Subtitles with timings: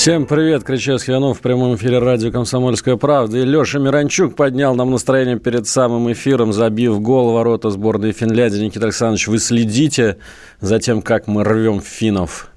[0.00, 3.36] Всем привет, Кричевский Иванов в прямом эфире радио «Комсомольская правда».
[3.36, 8.64] И Леша Миранчук поднял нам настроение перед самым эфиром, забив гол ворота сборной Финляндии.
[8.64, 10.16] Никита Александрович, вы следите
[10.62, 12.48] за тем, как мы рвем финнов?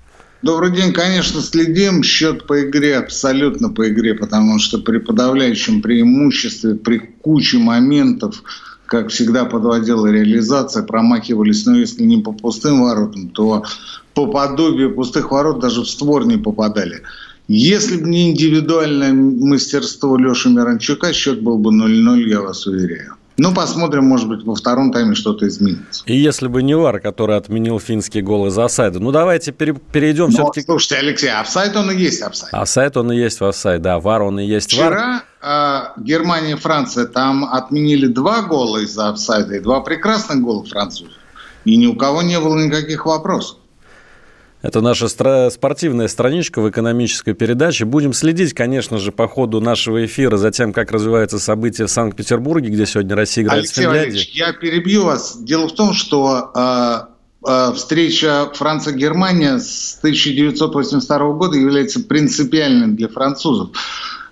[0.42, 2.02] Добрый день, конечно, следим.
[2.02, 8.42] Счет по игре абсолютно по игре, потому что при подавляющем преимуществе, при куче моментов,
[8.86, 13.66] как всегда подводила реализация, промахивались, но если не по пустым воротам, то
[14.14, 17.02] по подобию пустых ворот даже в створ не попадали.
[17.56, 23.14] Если бы не индивидуальное мастерство Леши Миранчука, счет был бы 0-0, я вас уверяю.
[23.38, 26.04] Ну, посмотрим, может быть, во втором тайме что-то изменится.
[26.08, 29.00] И если бы не Вар, который отменил финский гол из офсайда.
[29.00, 30.66] Ну, давайте пере- перейдем Но, все-таки...
[30.66, 32.52] слушайте, Алексей, офсайд он и есть офсайд.
[32.56, 34.00] Офсайд он и есть в офсайд, да.
[34.00, 34.94] Вар он и есть вар.
[34.94, 35.24] Вчера
[35.96, 41.14] э, Германия и Франция там отменили два гола из-за офсайда и два прекрасных гола французов.
[41.66, 43.58] И ни у кого не было никаких вопросов.
[44.64, 47.84] Это наша стра- спортивная страничка в экономической передаче.
[47.84, 52.70] Будем следить, конечно же, по ходу нашего эфира за тем, как развиваются события в Санкт-Петербурге,
[52.70, 54.06] где сегодня Россия играет Алексей с Финляндией.
[54.06, 55.38] Валерьевич, я перебью вас.
[55.38, 63.72] Дело в том, что э, э, встреча Франция-Германия с 1982 года является принципиальной для французов.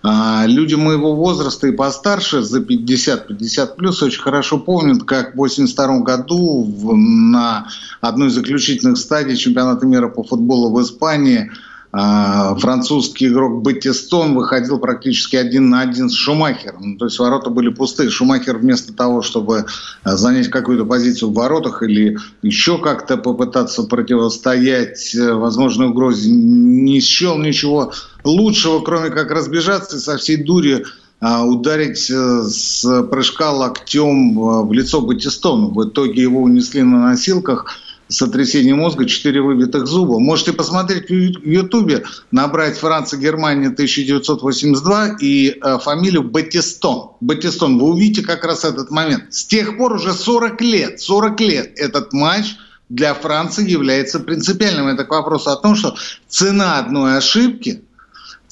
[0.04, 6.00] А, Люди моего возраста и постарше, за 50-50 плюс, очень хорошо помнят, как в 1982
[6.00, 7.68] году на
[8.00, 11.52] одной из заключительных стадий чемпионата мира по футболу в Испании
[11.92, 16.92] французский игрок Батистон выходил практически один на один с Шумахером.
[16.92, 18.10] Ну, То есть ворота были пустые.
[18.10, 19.66] Шумахер вместо того, чтобы
[20.04, 27.02] а, занять какую-то позицию в воротах или еще как-то попытаться противостоять э, возможной угрозе, не
[27.02, 27.92] счел ничего
[28.24, 30.86] лучшего, кроме как разбежаться и со всей дури
[31.20, 35.70] а, ударить э, с прыжка локтем э, в лицо Батистону.
[35.70, 37.78] В итоге его унесли на носилках
[38.12, 40.20] сотрясение мозга, 4 выбитых зуба.
[40.20, 47.12] Можете посмотреть в Ютубе, набрать Франция, Германия 1982 и э, фамилию Батистон.
[47.22, 47.80] Батистон.
[47.80, 49.34] Вы увидите как раз этот момент.
[49.34, 52.56] С тех пор уже 40 лет, 40 лет этот матч
[52.90, 54.88] для Франции является принципиальным.
[54.88, 55.96] Это к вопросу о том, что
[56.28, 57.84] цена одной ошибки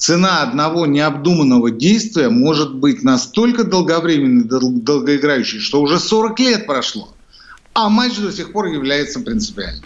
[0.00, 7.14] цена одного необдуманного действия может быть настолько долговременной, дол- долгоиграющей, что уже 40 лет прошло,
[7.74, 9.84] а матч до сих пор является принципиальным.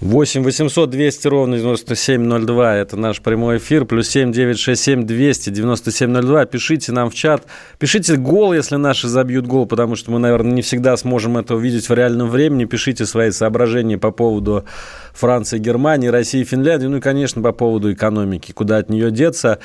[0.00, 2.76] 8 800 200 ровно 9702.
[2.76, 3.84] Это наш прямой эфир.
[3.84, 6.46] Плюс 7 967 200 9702.
[6.46, 7.44] Пишите нам в чат.
[7.78, 11.90] Пишите гол, если наши забьют гол, потому что мы, наверное, не всегда сможем это увидеть
[11.90, 12.64] в реальном времени.
[12.64, 14.64] Пишите свои соображения по поводу
[15.12, 16.86] Франции, Германии, России, Финляндии.
[16.86, 18.52] Ну и, конечно, по поводу экономики.
[18.52, 19.58] Куда от нее деться.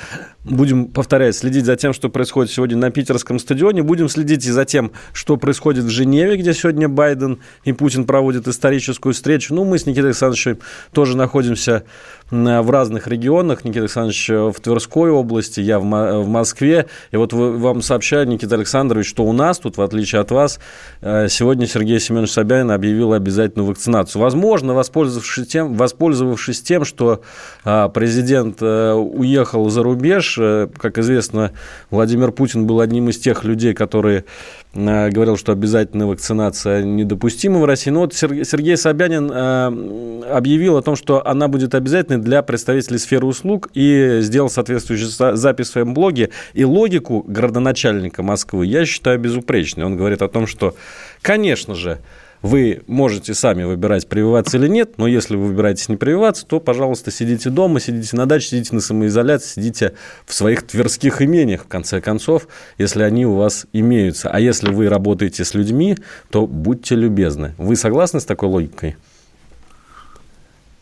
[0.48, 3.82] Будем, повторять, следить за тем, что происходит сегодня на питерском стадионе.
[3.82, 8.46] Будем следить и за тем, что происходит в Женеве, где сегодня Байден и Путин проводят
[8.46, 9.54] историческую встречу.
[9.54, 10.58] Ну, мы с Никитой Александровичем
[10.92, 11.82] тоже находимся
[12.30, 13.64] в разных регионах.
[13.64, 16.86] Никита Александрович э, в Тверской области, я в, в Москве.
[17.10, 20.58] И вот вам сообщаю, Никита Александрович, что у нас тут, в отличие от вас,
[21.02, 24.22] э, сегодня Сергей Семенович Собянин объявил обязательную вакцинацию.
[24.22, 27.22] Возможно, воспользовавшись тем, воспользовавшись тем что
[27.64, 31.52] а, президент э, уехал за рубеж, э, как известно,
[31.90, 37.64] Владимир Путин был одним из тех людей, которые э, говорил, что обязательная вакцинация недопустима в
[37.64, 37.90] России.
[37.90, 42.98] Но вот Сер- Сергей Собянин э, объявил о том, что она будет обязательной для представителей
[42.98, 46.30] сферы услуг и сделал соответствующую за- запись в своем блоге.
[46.54, 49.84] И логику градоначальника Москвы я считаю безупречной.
[49.84, 50.76] Он говорит о том, что,
[51.22, 51.98] конечно же,
[52.46, 57.10] вы можете сами выбирать, прививаться или нет, но если вы выбираетесь не прививаться, то, пожалуйста,
[57.10, 59.92] сидите дома, сидите на даче, сидите на самоизоляции, сидите
[60.24, 62.48] в своих тверских имениях, в конце концов,
[62.78, 64.30] если они у вас имеются.
[64.30, 65.96] А если вы работаете с людьми,
[66.30, 67.54] то будьте любезны.
[67.58, 68.96] Вы согласны с такой логикой?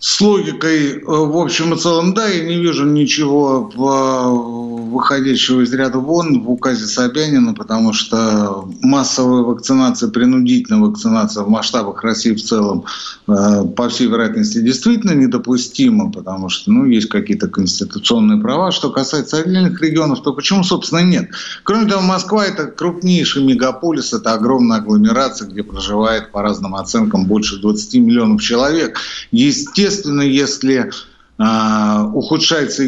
[0.07, 5.73] С логикой, э, в общем и целом, да, я не вижу ничего э, выходящего из
[5.73, 12.43] ряда вон в указе Собянина, потому что массовая вакцинация, принудительная вакцинация в масштабах России в
[12.43, 12.85] целом,
[13.29, 18.73] э, по всей вероятности, действительно недопустима, потому что ну, есть какие-то конституционные права.
[18.73, 21.31] Что касается отдельных регионов, то почему, собственно, нет?
[21.63, 27.59] Кроме того, Москва– это крупнейший мегаполис, это огромная агломерация, где проживает, по разным оценкам, больше
[27.59, 28.99] 20 миллионов человек.
[29.31, 30.91] Естественно, если
[31.37, 32.85] а, ухудшается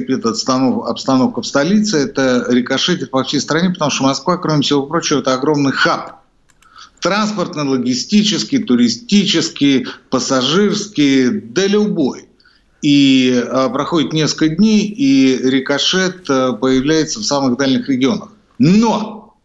[0.87, 5.35] обстановка в столице, это рикошетит по всей стране, потому что Москва, кроме всего прочего, это
[5.35, 6.23] огромный хаб
[7.01, 12.29] Транспортно-логистический, туристический, пассажирский, да любой.
[12.83, 18.29] И а, проходит несколько дней, и рикошет а, появляется в самых дальних регионах.
[18.59, 19.37] Но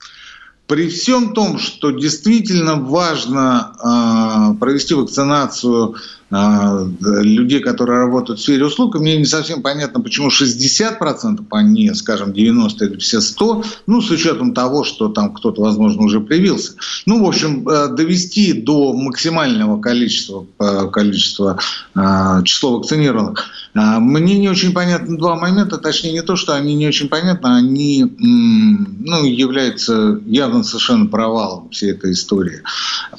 [0.67, 5.95] при всем том, что действительно важно провести вакцинацию
[6.31, 12.31] людей, которые работают в сфере услуг, мне не совсем понятно, почему 60%, а не, скажем,
[12.31, 16.73] 90 или все 100, ну, с учетом того, что там кто-то, возможно, уже привился.
[17.05, 21.59] Ну, в общем, э, довести до максимального количества, э, количества
[21.95, 23.45] э, числа вакцинированных.
[23.73, 27.47] Э, мне не очень понятны два момента, точнее, не то, что они не очень понятны,
[27.47, 32.61] они ну, являются явно совершенно провалом всей этой истории.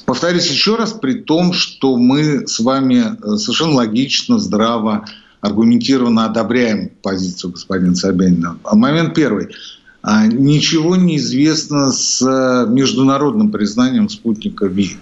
[0.05, 5.05] Повторюсь еще раз, при том, что мы с вами э, совершенно логично, здраво,
[5.41, 8.57] аргументированно одобряем позицию господина Собянина.
[8.71, 9.49] Момент первый.
[10.01, 14.97] А, ничего не известно с э, международным признанием спутника ВИ.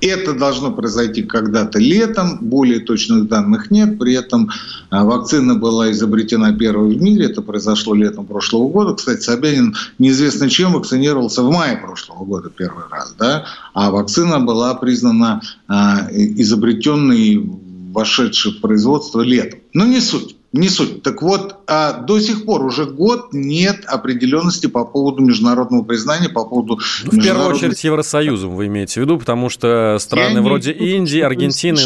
[0.00, 3.98] Это должно произойти когда-то летом, более точных данных нет.
[3.98, 4.50] При этом
[4.90, 8.94] а, вакцина была изобретена первой в мире, это произошло летом прошлого года.
[8.94, 13.46] Кстати, Собянин неизвестно чем вакцинировался в мае прошлого года первый раз, да?
[13.72, 17.48] а вакцина была признана а, изобретенной,
[17.92, 19.60] вошедшей в производство летом.
[19.72, 20.35] Но не суть.
[20.56, 21.02] Не суть.
[21.02, 26.44] Так вот, а до сих пор уже год нет определенности по поводу международного признания, по
[26.44, 26.80] поводу...
[27.04, 31.20] Ну, в первую очередь Евросоюзом вы имеете в виду, потому что страны Я вроде Индии,
[31.20, 31.80] Аргентины...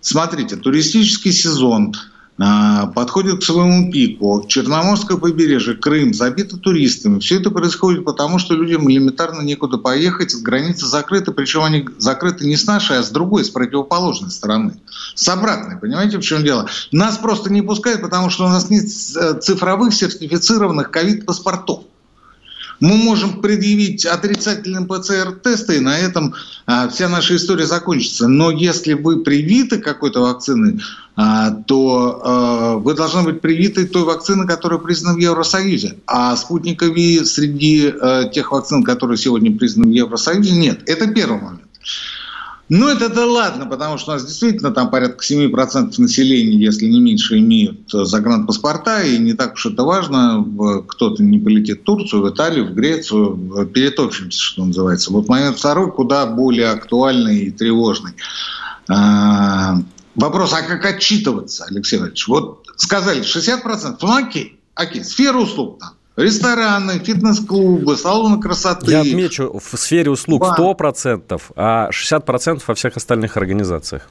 [0.00, 1.94] Смотрите, туристический сезон–
[2.36, 4.44] подходит к своему пику.
[4.48, 7.20] Черноморское побережье, Крым забито туристами.
[7.20, 12.56] Все это происходит потому, что людям элементарно некуда поехать, границы закрыты, причем они закрыты не
[12.56, 14.74] с нашей, а с другой, с противоположной стороны.
[15.14, 16.68] С обратной, понимаете, в чем дело?
[16.90, 21.84] Нас просто не пускают, потому что у нас нет э, цифровых сертифицированных ковид-паспортов
[22.82, 26.34] мы можем предъявить отрицательный ПЦР-тесты, и на этом
[26.66, 28.26] а, вся наша история закончится.
[28.26, 30.80] Но если вы привиты какой-то вакциной,
[31.14, 35.94] а, то а, вы должны быть привиты той вакциной, которая признана в Евросоюзе.
[36.08, 40.80] А спутника ВИ среди а, тех вакцин, которые сегодня признаны в Евросоюзе, нет.
[40.86, 41.62] Это первый момент.
[42.74, 47.00] Ну, это да ладно, потому что у нас действительно там порядка 7% населения, если не
[47.00, 50.42] меньше, имеют э, загранпаспорта, и не так уж это важно,
[50.88, 55.12] кто-то не полетит в Турцию, в Италию, в Грецию, перетопчемся, что называется.
[55.12, 58.12] Вот момент второй куда более актуальный и тревожный.
[58.88, 59.76] А,
[60.14, 62.26] вопрос, а как отчитываться, Алексей Валерьевич?
[62.26, 65.90] Вот сказали 60%, ну окей, окей, сфера услуг там.
[66.16, 68.90] Рестораны, фитнес-клубы, салоны красоты.
[68.90, 70.58] Я отмечу, в сфере услуг Банк.
[70.58, 74.08] 100%, а 60% во всех остальных организациях.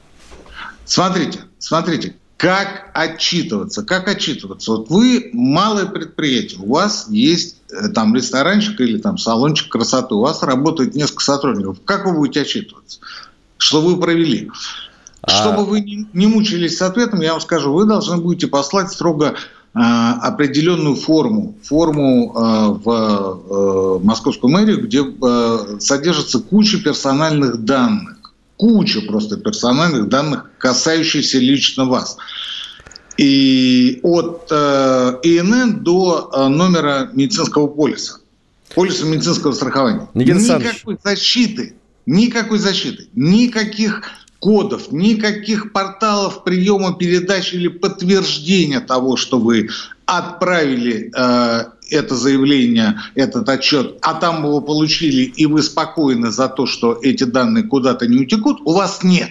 [0.84, 4.72] Смотрите, смотрите, как отчитываться, как отчитываться.
[4.72, 10.22] Вот вы малое предприятие, у вас есть э, там ресторанчик или там салончик красоты, у
[10.22, 11.78] вас работает несколько сотрудников.
[11.84, 12.98] Как вы будете отчитываться?
[13.58, 14.50] Что вы провели?
[15.20, 19.36] А Чтобы вы не мучились с ответом, я вам скажу, вы должны будете послать строго
[19.74, 25.02] определенную форму, форму а, в а, московскую мэрию, где
[25.80, 32.18] содержится куча персональных данных, куча просто персональных данных, касающихся лично вас.
[33.16, 38.18] И от ИНН до номера медицинского полиса,
[38.74, 40.08] полиса медицинского страхования.
[40.14, 41.76] Никакой защиты,
[42.06, 44.02] никакой защиты, никаких
[44.42, 49.68] кодов, никаких порталов приема передач или подтверждения того, что вы
[50.04, 56.66] отправили э, это заявление, этот отчет, а там его получили, и вы спокойны за то,
[56.66, 59.30] что эти данные куда-то не утекут, у вас нет.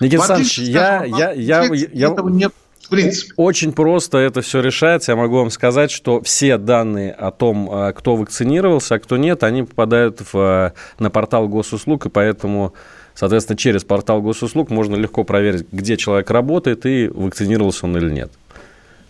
[0.00, 3.32] Никита Александрович, я, я, я, я, этого нет в принципе.
[3.36, 5.12] Очень просто это все решается.
[5.12, 9.42] Я могу вам сказать, что все данные о том, э, кто вакцинировался, а кто нет,
[9.42, 12.74] они попадают в, э, на портал госуслуг, и поэтому
[13.14, 18.32] Соответственно, через портал госуслуг можно легко проверить, где человек работает и вакцинировался он или нет.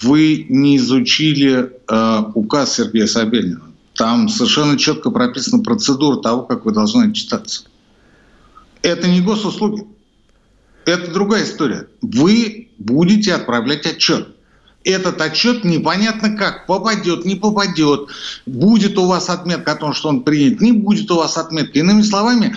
[0.02, 3.62] Вы не изучили э, указ Сергея Собянина.
[3.94, 7.64] Там совершенно четко прописана процедура того, как вы должны отчитаться.
[8.82, 9.86] Это не госуслуги.
[10.84, 11.86] Это другая история.
[12.02, 14.28] Вы будете отправлять отчет.
[14.82, 18.08] Этот отчет непонятно как, попадет, не попадет,
[18.44, 21.78] будет у вас отметка о том, что он принят, не будет у вас отметки.
[21.78, 22.54] Иными словами,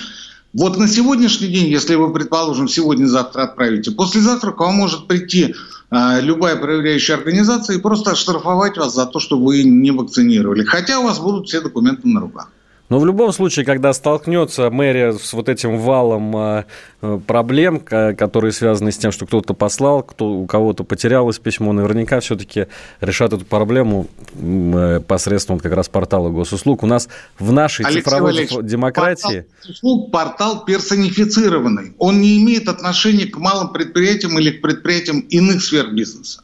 [0.54, 5.56] вот на сегодняшний день, если вы, предположим, сегодня-завтра отправите, послезавтра к вам может прийти
[5.92, 10.63] э, любая проверяющая организация и просто оштрафовать вас за то, что вы не вакцинировали.
[10.63, 12.50] Хотя у вас будут все документы на руках.
[12.89, 16.63] Но в любом случае, когда столкнется мэрия с вот этим валом э,
[17.01, 22.22] э, проблем, которые связаны с тем, что кто-то послал, кто, у кого-то потерялось письмо, наверняка
[22.22, 22.67] все-таки
[23.01, 26.84] решат эту проблему э, посредством как раз портала госуслуг.
[26.84, 29.46] У нас в нашей Алексей цифровой Валерьевич, демократии...
[29.46, 31.94] Портал услуг портал персонифицированный.
[31.98, 36.41] Он не имеет отношения к малым предприятиям или к предприятиям иных сфер бизнеса.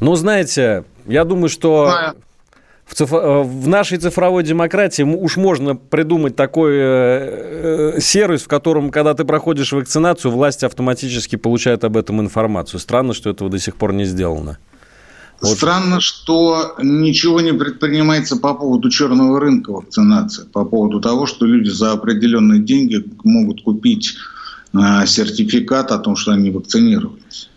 [0.00, 2.14] Ну, знаете, я думаю, что
[2.86, 3.12] в, циф...
[3.12, 9.14] Э, в нашей цифровой демократии уж можно придумать такой э, э, сервис, в котором, когда
[9.14, 12.80] ты проходишь вакцинацию, власти автоматически получают об этом информацию.
[12.80, 14.58] Странно, что этого до сих пор не сделано.
[15.40, 15.56] Вот.
[15.56, 21.68] Странно, что ничего не предпринимается по поводу черного рынка вакцинации, по поводу того, что люди
[21.68, 24.14] за определенные деньги могут купить
[24.72, 27.50] э, сертификат о том, что они вакцинировались.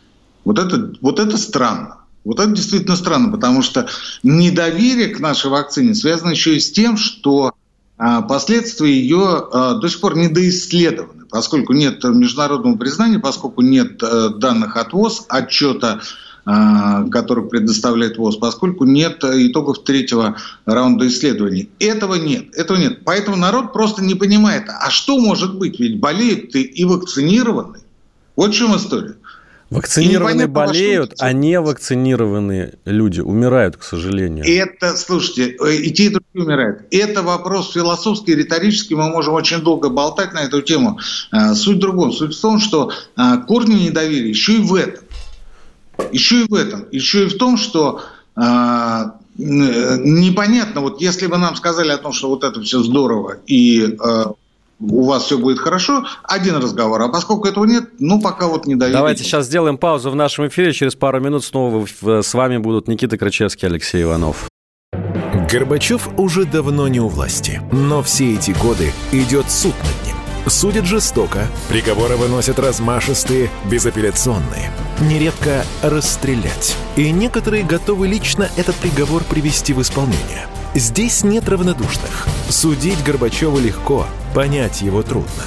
[0.43, 1.98] Вот это, вот это странно.
[2.25, 3.87] Вот это действительно странно, потому что
[4.23, 7.53] недоверие к нашей вакцине связано еще и с тем, что
[7.97, 14.29] а, последствия ее а, до сих пор недоисследованы, поскольку нет международного признания, поскольку нет а,
[14.29, 16.01] данных от ВОЗ, отчета,
[16.45, 21.69] а, который предоставляет ВОЗ, поскольку нет итогов третьего раунда исследований.
[21.79, 23.03] Этого нет, этого нет.
[23.05, 25.79] Поэтому народ просто не понимает, а что может быть?
[25.79, 27.81] Ведь болеют ты и вакцинированный.
[28.35, 29.17] Вот в чем история.
[29.69, 34.43] Вакцинированные болеют, а не вакцинированные люди умирают, к сожалению.
[34.45, 36.81] Это, слушайте, э, и те, и другие умирают.
[36.89, 38.95] Это вопрос философский, риторический.
[38.95, 40.99] Мы можем очень долго болтать на эту тему.
[41.31, 42.11] Э, суть в другом.
[42.11, 45.03] Суть в том, что э, корни недоверия еще и в этом.
[46.11, 46.85] Еще и в этом.
[46.91, 48.01] Еще и в том, что
[49.37, 53.97] непонятно, вот если бы нам сказали о том, что вот это все здорово и
[54.79, 57.01] у вас все будет хорошо, один разговор.
[57.01, 58.97] А поскольку этого нет, ну, пока вот не доверите.
[58.97, 60.73] Давайте сейчас сделаем паузу в нашем эфире.
[60.73, 64.47] Через пару минут снова с вами будут Никита Крычевский, Алексей Иванов.
[65.51, 70.15] Горбачев уже давно не у власти, но все эти годы идет суд над ним.
[70.47, 74.71] Судят жестоко, приговоры выносят размашистые, безапелляционные.
[75.01, 76.77] Нередко расстрелять.
[76.95, 82.27] И некоторые готовы лично этот приговор привести в исполнение– Здесь нет равнодушных.
[82.49, 85.43] Судить Горбачева легко, понять его трудно.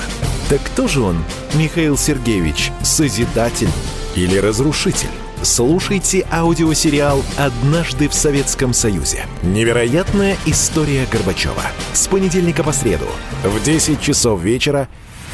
[0.49, 1.25] Так кто же он,
[1.55, 3.71] Михаил Сергеевич, созидатель
[4.17, 5.09] или разрушитель?
[5.43, 9.27] Слушайте аудиосериал «Однажды в Советском Союзе».
[9.43, 11.63] Невероятная история Горбачева.
[11.93, 13.07] С понедельника по среду
[13.43, 14.89] в 10 часов вечера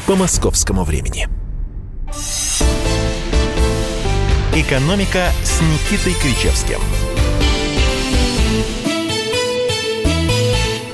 [0.05, 1.27] по московскому времени.
[4.55, 6.79] «Экономика» с Никитой Кричевским–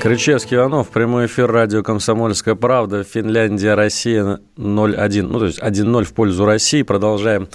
[0.06, 6.14] Кричевский Иванов, прямой эфир радио «Комсомольская правда», Финляндия, Россия 0-1, ну, то есть 1-0 в
[6.14, 6.84] пользу России.
[6.84, 7.48] Продолжаем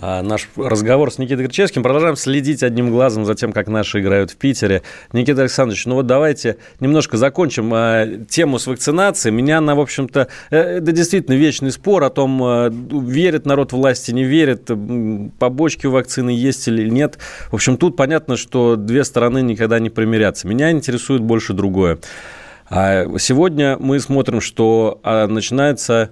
[0.00, 1.82] наш разговор с Никитой Кричевским.
[1.82, 4.82] Продолжаем следить одним глазом за тем, как наши играют в Питере.
[5.12, 9.34] Никита Александрович, ну вот давайте немножко закончим а, тему с вакцинацией.
[9.34, 14.12] Меня она, в общем-то, э, это действительно вечный спор о том, а, верит народ власти,
[14.12, 14.70] не верит,
[15.38, 17.18] побочки у вакцины есть или нет.
[17.50, 20.46] В общем, тут понятно, что две стороны никогда не примирятся.
[20.46, 21.98] Меня интересует больше другое.
[22.70, 26.10] Сегодня мы смотрим, что начинается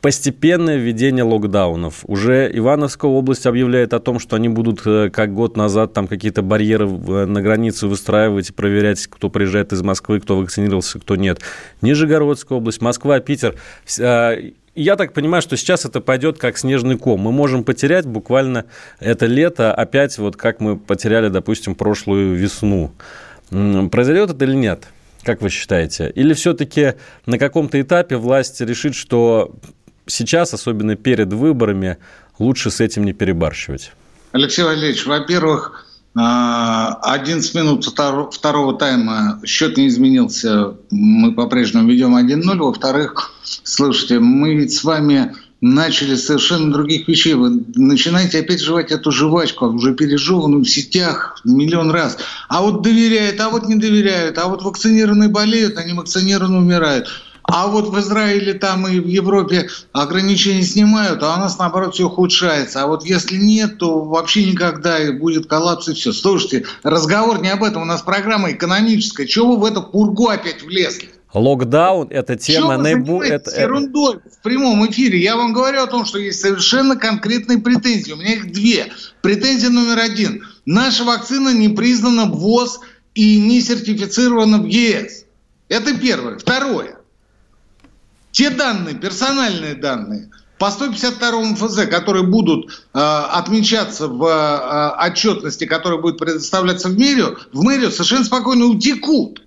[0.00, 2.04] постепенное введение локдаунов.
[2.06, 6.42] Уже Ивановская область объявляет о том, что они будут, э, как год назад, там какие-то
[6.42, 11.40] барьеры э, на границе выстраивать и проверять, кто приезжает из Москвы, кто вакцинировался, кто нет.
[11.82, 13.56] Нижегородская область, Москва, Питер.
[14.00, 14.36] А,
[14.74, 17.20] я так понимаю, что сейчас это пойдет как снежный ком.
[17.20, 18.64] Мы можем потерять буквально
[19.00, 22.92] это лето опять, вот как мы потеряли, допустим, прошлую весну.
[23.50, 24.84] Произойдет это или нет?
[25.22, 26.10] Как вы считаете?
[26.14, 26.94] Или все-таки
[27.26, 29.54] на каком-то этапе власть решит, что
[30.06, 31.98] сейчас, особенно перед выборами,
[32.38, 33.92] лучше с этим не перебарщивать?
[34.32, 42.56] Алексей Валерьевич, во-первых, 11 а, минут второго тайма счет не изменился, мы по-прежнему ведем 1-0.
[42.56, 47.34] Во-вторых, слушайте, мы ведь с вами начали совершенно других вещей.
[47.34, 52.18] Вы начинаете опять жевать эту жвачку, уже пережеванную в сетях миллион раз.
[52.48, 57.08] А вот доверяют, а вот не доверяют, а вот вакцинированные болеют, а не вакцинированные умирают.
[57.52, 62.06] А вот в Израиле там и в Европе ограничения снимают, а у нас, наоборот, все
[62.06, 62.82] ухудшается.
[62.82, 66.12] А вот если нет, то вообще никогда будет коллапс и все.
[66.12, 69.26] Слушайте, разговор не об этом, у нас программа экономическая.
[69.26, 71.10] Чего вы в эту пургу опять влезли?
[71.32, 73.34] Локдаун– это тема наиболее...
[73.34, 73.60] Это...
[73.60, 75.20] ерундой в прямом эфире.
[75.20, 78.12] Я вам говорю о том, что есть совершенно конкретные претензии.
[78.12, 78.92] У меня их две.
[79.22, 80.44] Претензия номер один.
[80.66, 82.80] Наша вакцина не признана в ВОЗ
[83.14, 85.24] и не сертифицирована в ЕС.
[85.68, 86.36] Это первое.
[86.38, 86.99] Второе.
[88.32, 96.00] Те данные, персональные данные по 152 ФЗ, которые будут э, отмечаться в э, отчетности, которая
[96.00, 99.42] будет предоставляться в мэрию, в мэрию совершенно спокойно утекут.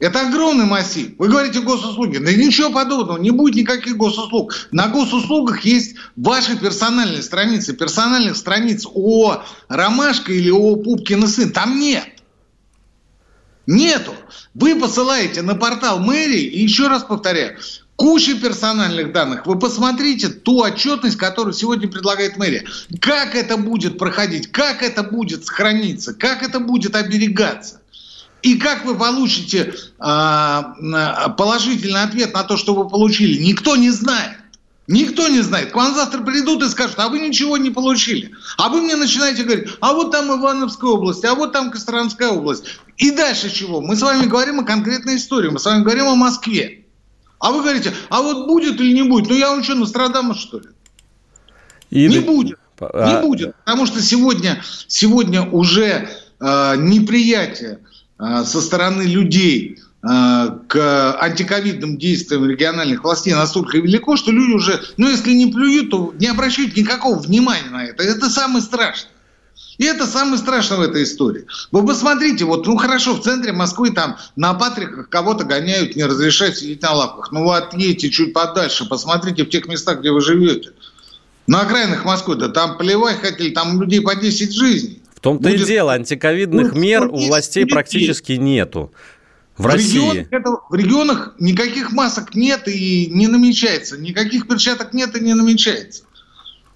[0.00, 1.12] Это огромный массив.
[1.18, 2.18] Вы говорите госуслуги.
[2.18, 4.54] Да ничего подобного, не будет никаких госуслуг.
[4.70, 7.72] На госуслугах есть ваши персональные страницы.
[7.72, 11.50] Персональных страниц о Ромашка или о Пупкин сын.
[11.50, 12.04] Там нет.
[13.68, 14.14] Нету.
[14.54, 17.58] Вы посылаете на портал мэрии, и еще раз повторяю,
[17.96, 19.44] куча персональных данных.
[19.46, 22.64] Вы посмотрите ту отчетность, которую сегодня предлагает мэрия.
[22.98, 27.82] Как это будет проходить, как это будет сохраниться, как это будет оберегаться.
[28.40, 30.62] И как вы получите э,
[31.36, 34.37] положительный ответ на то, что вы получили, никто не знает.
[34.88, 35.70] Никто не знает.
[35.70, 38.32] К вам завтра придут и скажут, а вы ничего не получили.
[38.56, 42.64] А вы мне начинаете говорить, а вот там Ивановская область, а вот там Костромская область.
[42.96, 43.80] И дальше чего?
[43.80, 46.86] Мы с вами говорим о конкретной истории, мы с вами говорим о Москве.
[47.38, 49.28] А вы говорите, а вот будет или не будет?
[49.28, 50.68] Ну я вам что, Нострадамус, что ли?
[51.90, 52.18] Или...
[52.18, 52.58] Не будет.
[52.80, 53.12] А...
[53.12, 53.54] Не будет.
[53.64, 56.08] Потому что сегодня, сегодня уже
[56.40, 57.80] э, неприятие
[58.18, 65.08] Э, со стороны людей к антиковидным действиям региональных властей настолько велико, что люди уже, ну
[65.08, 68.04] если не плюют, то не обращают никакого внимания на это.
[68.04, 69.10] Это самое страшное.
[69.78, 71.46] И это самое страшное в этой истории.
[71.70, 76.58] Вы посмотрите, вот, ну хорошо, в центре Москвы там на Патриках кого-то гоняют, не разрешают
[76.58, 77.30] сидеть на лавках.
[77.32, 80.70] Ну вы отъедете чуть подальше, посмотрите в тех местах, где вы живете.
[81.46, 85.00] На окраинах Москвы, да там плевать хотели, там людей по 10 жизней.
[85.14, 85.62] В том-то будет...
[85.62, 88.92] и дело, антиковидных ну, мер у властей практически нету.
[89.58, 89.98] В, в России.
[89.98, 95.34] Регионах, это, в регионах никаких масок нет и не намечается, никаких перчаток нет и не
[95.34, 96.04] намечается.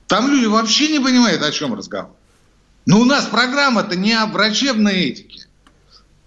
[0.08, 2.10] Там люди вообще не понимают, о чем разговор.
[2.84, 5.46] Но у нас программа-то не о врачебной этике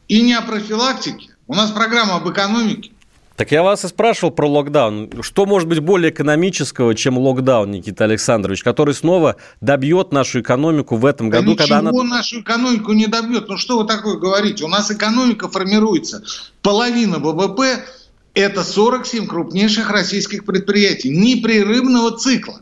[0.08, 1.36] и не о профилактике.
[1.48, 2.92] У нас программа об экономике.
[3.36, 5.10] Так я вас и спрашивал про локдаун.
[5.22, 11.06] Что может быть более экономического, чем локдаун, Никита Александрович, который снова добьет нашу экономику в
[11.06, 11.56] этом году?
[11.56, 12.18] Да когда ничего она...
[12.18, 13.50] нашу экономику не добьет.
[13.50, 14.64] Ну что вы такое говорите?
[14.64, 16.24] У нас экономика формируется.
[16.62, 17.84] Половина ВВП–
[18.34, 22.62] это 47 крупнейших российских предприятий непрерывного цикла.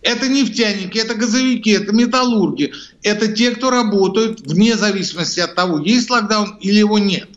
[0.00, 2.72] Это нефтяники, это газовики, это металлурги.
[3.04, 7.28] Это те, кто работают вне зависимости от того, есть локдаун или его нет.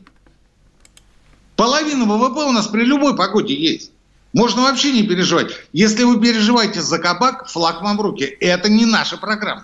[1.56, 3.92] Половина ВВП у нас при любой погоде есть.
[4.34, 5.52] Можно вообще не переживать.
[5.72, 8.24] Если вы переживаете за кабак, флаг вам в руки.
[8.24, 9.64] Это не наша программа.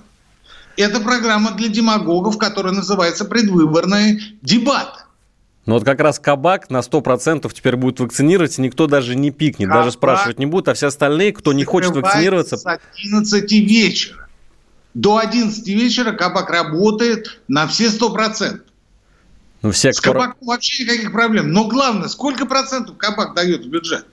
[0.78, 5.02] Это программа для демагогов, которая называется предвыборные дебаты.
[5.66, 9.68] Но вот как раз кабак на 100% теперь будет вакцинировать, и никто даже не пикнет,
[9.68, 12.58] кабак даже спрашивать не будет, а все остальные, кто не хочет вакцинироваться...
[12.58, 14.28] С 11 вечера.
[14.94, 18.62] До 11 вечера кабак работает на все 100%.
[19.62, 20.14] Ну, все, С кто...
[20.14, 21.52] кабаком вообще никаких проблем.
[21.52, 24.06] Но главное, сколько процентов кабак дает в бюджет?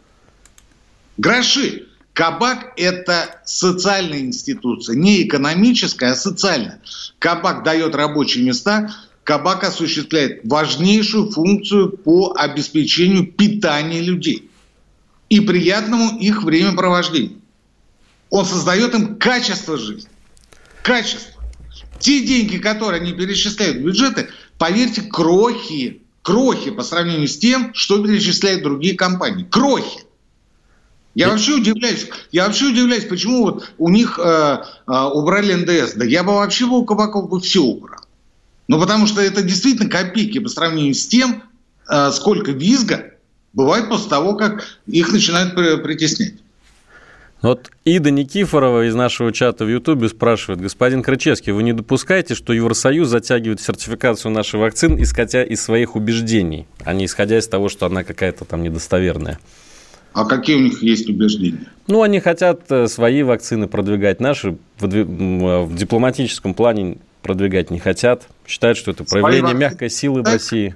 [1.16, 1.84] Гроши.
[2.12, 6.80] Кабак– это социальная институция, не экономическая, а социальная.
[7.20, 14.50] Кабак дает рабочие места, кабак осуществляет важнейшую функцию по обеспечению питания людей
[15.28, 17.40] и приятному их времяпровождению.
[18.30, 20.10] Он создает им качество жизни.
[20.82, 21.40] Качество.
[22.00, 28.02] Те деньги, которые они перечисляют в бюджеты, поверьте, крохи, крохи по сравнению с тем, что
[28.04, 29.44] перечисляют другие компании.
[29.44, 30.00] Крохи.
[31.14, 35.94] Я вообще удивляюсь, я вообще удивляюсь, почему вот у них э, э, убрали НДС.
[35.94, 38.00] Да я бы вообще у кабаков бы все убрал.
[38.68, 41.42] Ну, потому что это действительно копейки по сравнению с тем,
[41.90, 43.14] э, сколько визга
[43.52, 46.34] бывает после того, как их начинают притеснять.
[47.40, 52.52] Вот Ида Никифорова из нашего чата в Ютубе спрашивает, господин Крычевский, вы не допускаете, что
[52.52, 57.86] Евросоюз затягивает сертификацию нашей вакцин, исходя из своих убеждений, а не исходя из того, что
[57.86, 59.38] она какая-то там недостоверная?
[60.14, 61.70] А какие у них есть убеждения?
[61.86, 68.26] Ну, они хотят э, свои вакцины продвигать, наши в дипломатическом плане продвигать не хотят.
[68.46, 69.60] Считают, что это проявление вакцины...
[69.60, 70.74] мягкой силы в России.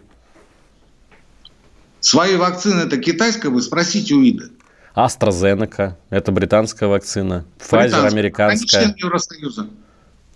[2.00, 4.50] Свои вакцины это китайская, вы спросите у Иды.
[4.94, 7.44] AstraZeneca, это британская вакцина.
[7.58, 8.82] Pfizer американская.
[8.82, 9.68] Они Евросоюза.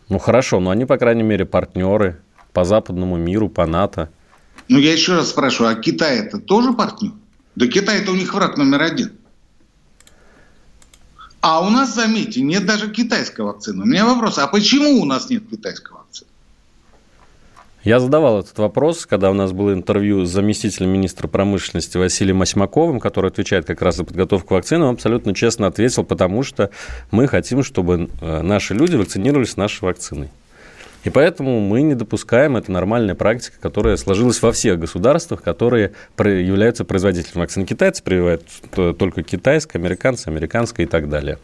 [0.09, 2.21] Ну хорошо, но они, по крайней мере, партнеры
[2.53, 4.09] по западному миру, по НАТО.
[4.69, 7.13] Ну я еще раз спрашиваю, а Китай это тоже партнер?
[7.55, 9.13] Да Китай это у них враг номер один.
[11.41, 13.83] А у нас, заметьте, нет даже китайской вакцины.
[13.83, 16.06] У меня вопрос, а почему у нас нет китайской вакцины?
[17.87, 22.99] Я задавал этот вопрос, когда у нас было интервью с заместителем министра промышленности Василием Осьмаковым,
[22.99, 24.87] который отвечает как раз за подготовку вакцины.
[24.87, 26.71] Он абсолютно честно ответил, потому что
[27.13, 30.31] мы хотим, чтобы э, наши люди вакцинировались нашей вакциной.
[31.05, 36.85] И поэтому мы не допускаем, это нормальная практика, которая сложилась во всех государствах, которые являются
[36.85, 37.67] производителями вакцин.
[37.67, 38.43] Китайцы прививают
[38.99, 41.39] только китайская, американцы, американская и так далее.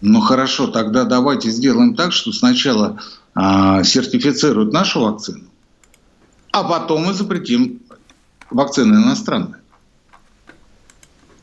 [0.00, 2.98] Ну хорошо, тогда давайте сделаем так, что сначала
[3.40, 5.44] а, сертифицируют нашу вакцину,
[6.50, 7.82] а потом мы запретим
[8.50, 9.60] вакцины иностранные.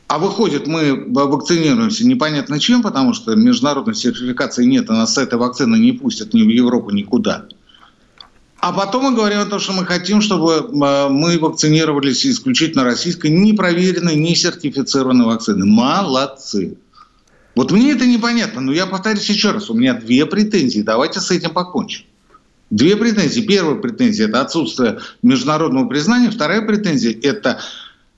[0.06, 5.38] А выходит, мы вакцинируемся непонятно чем, потому что международной сертификации нет, и нас с этой
[5.38, 7.46] вакцины не пустят ни в Европу, никуда.
[8.60, 13.30] А потом мы говорим о том, что мы хотим, чтобы э, мы вакцинировались исключительно российской,
[13.30, 15.64] не проверенной, не сертифицированной вакцины.
[15.64, 16.76] Молодцы.
[17.56, 21.30] Вот мне это непонятно, но я повторюсь еще раз, у меня две претензии, давайте с
[21.30, 22.04] этим покончим.
[22.68, 23.40] Две претензии.
[23.40, 26.30] Первая претензия– это отсутствие международного признания.
[26.30, 27.60] Вторая претензия– это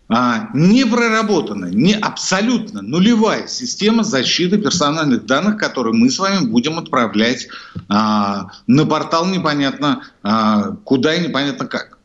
[0.09, 6.79] а, не проработанная, не абсолютно нулевая система защиты персональных данных, которые мы с вами будем
[6.79, 7.47] отправлять
[7.89, 11.99] а, на портал непонятно а, куда и непонятно как.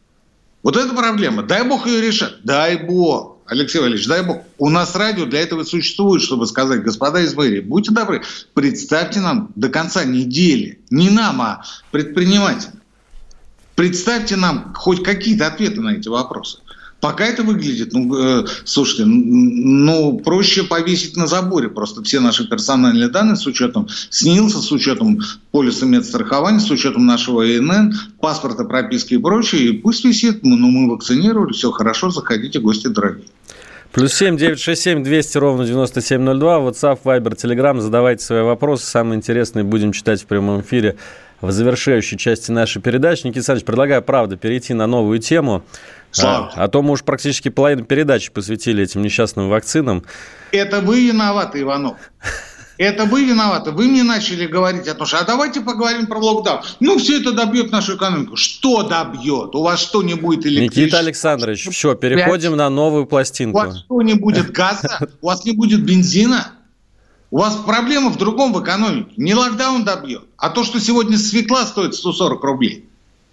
[0.64, 1.44] Вот это проблема.
[1.44, 2.44] Дай бог ее решать.
[2.44, 3.33] Дай бог.
[3.46, 4.44] Алексей Валерьевич, дай бог.
[4.58, 9.52] У нас радио для этого существует, чтобы сказать, господа из мэрии, будьте добры, представьте нам
[9.56, 12.82] до конца недели, не нам, а предпринимателям,
[13.76, 16.60] представьте нам хоть какие-то ответы на эти вопросы.
[17.04, 23.10] Пока это выглядит, ну, э, слушайте, ну, проще повесить на заборе просто все наши персональные
[23.10, 25.20] данные с учетом СНИЛСа, с учетом
[25.52, 29.64] полиса медстрахования, с учетом нашего ИНН, паспорта, прописки и прочее.
[29.64, 33.26] И пусть висит, ну, мы вакцинировали, все хорошо, заходите, гости дорогие.
[33.92, 36.60] Плюс семь девять шесть семь двести ровно девяносто семь ноль два.
[36.60, 37.82] WhatsApp, Viber, Telegram.
[37.82, 38.86] Задавайте свои вопросы.
[38.86, 40.96] Самые интересные будем читать в прямом эфире
[41.42, 43.28] в завершающей части нашей передачи.
[43.28, 45.66] Никита Александрович, предлагаю, правда, перейти на новую тему.
[46.14, 46.52] Слава.
[46.56, 50.04] А, а то мы уж практически половину передачи посвятили этим несчастным вакцинам.
[50.52, 51.98] Это вы виноваты, Иванов.
[52.78, 53.72] Это вы виноваты.
[53.72, 56.62] Вы мне начали говорить о том, что а давайте поговорим про локдаун.
[56.80, 58.36] Ну, все это добьет нашу экономику.
[58.36, 59.56] Что добьет?
[59.56, 60.82] У вас что не будет электричества?
[60.82, 63.58] Никита Александрович, все, переходим на новую пластинку.
[63.58, 65.08] У вас что не будет газа?
[65.22, 66.54] У вас не будет бензина?
[67.32, 69.12] У вас проблема в другом в экономике.
[69.18, 72.90] Не локдаун добьет, а то, что сегодня свекла стоит 140 рублей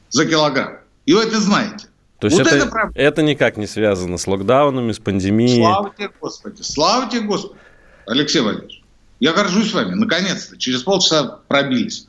[0.09, 0.79] за килограмм.
[1.05, 1.90] И вы это знаете.
[2.21, 5.63] То есть вот это, это, это никак не связано с локдаунами, с пандемией.
[5.63, 7.59] Слава тебе, Господи, слава тебе, Господи.
[8.07, 8.83] Алексей Валерьевич,
[9.21, 9.95] я горжусь вами.
[9.95, 12.07] Наконец-то, через полчаса пробились.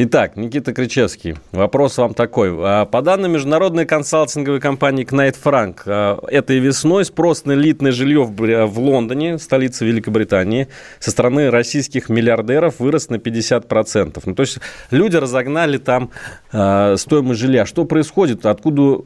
[0.00, 2.54] Итак, Никита Кричевский, вопрос вам такой.
[2.56, 8.22] А, по данным международной консалтинговой компании Knight Frank, а, этой весной спрос на элитное жилье
[8.22, 10.68] в Лондоне, столице Великобритании,
[11.00, 14.22] со стороны российских миллиардеров вырос на 50%.
[14.24, 14.58] Ну, то есть
[14.92, 16.10] люди разогнали там
[16.52, 17.66] э, стоимость жилья.
[17.66, 18.46] Что происходит?
[18.46, 19.00] Откуда,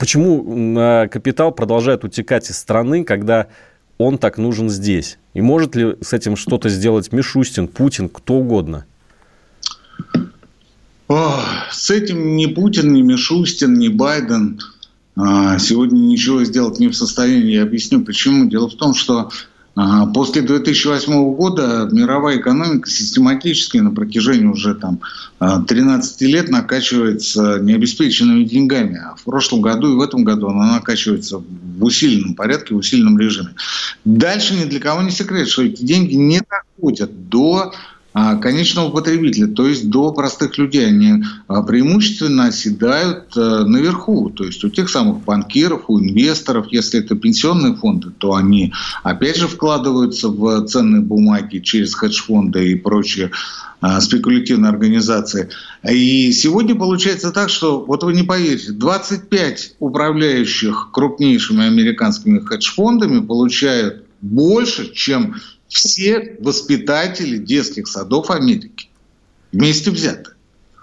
[0.00, 3.46] почему капитал продолжает утекать из страны, когда
[3.98, 5.18] он так нужен здесь?
[5.34, 8.86] И может ли с этим что-то сделать Мишустин, Путин, кто угодно?
[11.70, 14.60] С этим ни Путин, ни Мишустин, ни Байден
[15.16, 17.54] а, сегодня ничего сделать не в состоянии.
[17.54, 18.48] Я объясню почему.
[18.48, 19.30] Дело в том, что
[20.12, 25.00] после 2008 года мировая экономика систематически на протяжении уже там
[25.38, 28.98] 13 а, лет накачивается необеспеченными деньгами.
[28.98, 33.18] А в прошлом году и в этом году она накачивается в усиленном порядке, в усиленном
[33.18, 33.54] режиме.
[34.04, 37.72] Дальше ни для кого не секрет, что эти деньги не доходят до
[38.12, 40.86] конечного потребителя, то есть до простых людей.
[40.86, 46.66] Они а, преимущественно оседают э, наверху, то есть у тех самых банкиров, у инвесторов.
[46.70, 48.72] Если это пенсионные фонды, то они
[49.04, 53.30] опять же вкладываются в ценные бумаги через хедж-фонды и прочие
[53.80, 55.48] а, спекулятивные организации.
[55.88, 64.04] И сегодня получается так, что, вот вы не поверите, 25 управляющих крупнейшими американскими хедж-фондами получают
[64.20, 65.36] больше, чем
[65.70, 68.88] все воспитатели детских садов Америки.
[69.52, 70.32] Вместе взяты.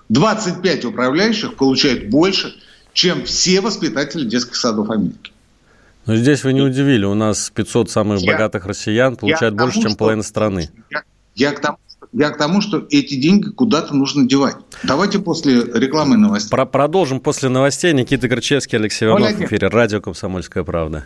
[0.10, 2.56] 25 управляющих получают больше,
[2.93, 5.32] чем все воспитатели детских садов Америки.
[6.06, 7.04] Но здесь вы не удивили.
[7.04, 10.69] У нас 500 самых я, богатых россиян получают больше, тому, чем что, половина страны.
[10.89, 11.04] Я,
[11.36, 11.78] я, к тому,
[12.13, 14.56] я к тому, что эти деньги куда-то нужно девать.
[14.84, 16.50] Давайте после рекламы новостей.
[16.50, 17.91] Про продолжим после новостей.
[17.91, 19.67] Никита Горчевский, Алексей Иванов в эфире.
[19.67, 21.06] Радио «Комсомольская правда».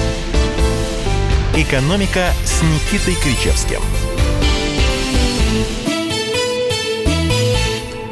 [1.53, 3.81] «Экономика» с Никитой Кричевским.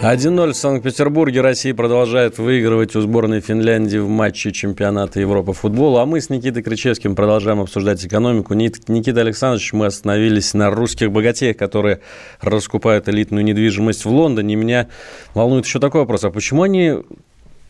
[0.02, 1.40] 1-0 в Санкт-Петербурге.
[1.40, 6.02] Россия продолжает выигрывать у сборной Финляндии в матче чемпионата Европы футбола.
[6.02, 8.56] А мы с Никитой Кричевским продолжаем обсуждать экономику.
[8.56, 12.02] Никита Александрович, мы остановились на русских богатеях, которые
[12.42, 14.58] раскупают элитную недвижимость в Лондоне.
[14.58, 14.90] Меня
[15.34, 16.26] волнует еще такой вопрос.
[16.26, 16.94] А почему они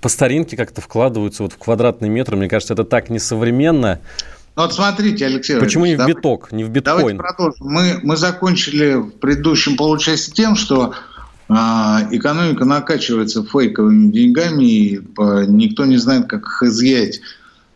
[0.02, 2.36] по старинке как-то вкладываются вот в квадратный метр?
[2.36, 4.00] Мне кажется, это так несовременно.
[4.60, 6.98] Ну, вот смотрите, Алексей Почему не в биток, не в биткоин?
[6.98, 7.66] Давайте продолжим.
[7.66, 10.94] Мы, мы закончили в предыдущем получасе тем, что
[11.48, 15.02] а, экономика накачивается фейковыми деньгами, и
[15.48, 17.22] никто не знает, как их изъять.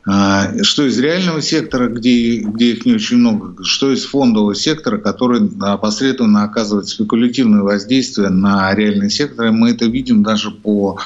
[0.05, 4.97] А, что из реального сектора, где, где их не очень много, что из фондового сектора,
[4.97, 9.45] который опосредованно оказывает спекулятивное воздействие на реальный сектор.
[9.45, 10.99] И мы это видим даже по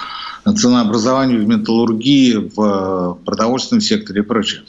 [0.44, 4.63] ценообразованию в металлургии, в продовольственном секторе и прочее.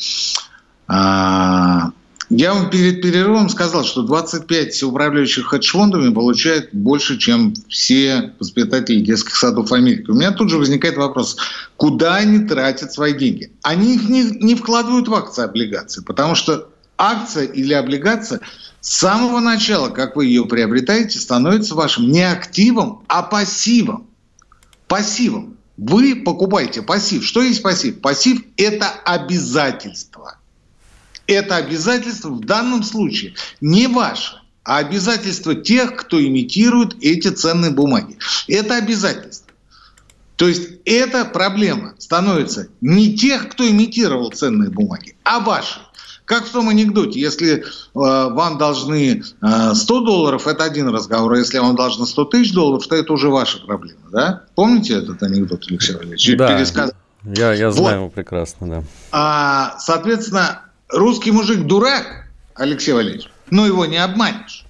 [0.88, 1.92] А,
[2.30, 9.36] я вам перед перерывом сказал, что 25 управляющих хедж-фондами получают больше, чем все воспитатели детских
[9.36, 10.10] садов Америки.
[10.10, 11.36] У меня тут же возникает вопрос,
[11.76, 13.52] куда они тратят свои деньги?
[13.62, 18.40] Они их не, не вкладывают в акции, облигации, потому что акция или облигация
[18.80, 24.06] с самого начала, как вы ее приобретаете, становится вашим не активом, а пассивом.
[24.86, 25.56] Пассивом.
[25.76, 27.24] Вы покупаете пассив.
[27.24, 28.00] Что есть пассив?
[28.00, 30.37] Пассив– это обязательство
[31.28, 38.18] это обязательство в данном случае не ваше, а обязательство тех, кто имитирует эти ценные бумаги.
[38.48, 39.46] Это обязательство.
[40.36, 45.80] То есть эта проблема становится не тех, кто имитировал ценные бумаги, а ваши.
[46.24, 47.64] Как в том анекдоте, если э,
[47.94, 52.86] вам должны э, 100 долларов, это один разговор, а если вам должны 100 тысяч долларов,
[52.86, 54.10] то это уже ваша проблема.
[54.12, 54.42] Да?
[54.54, 56.36] Помните этот анекдот, Алексей Валерьевич?
[56.36, 56.92] Да, Пересказ...
[57.24, 57.94] я, я знаю вот.
[57.94, 58.68] его прекрасно.
[58.68, 58.82] Да.
[59.10, 64.64] А, соответственно, русский мужик дурак, Алексей Валерьевич, но его не обманешь.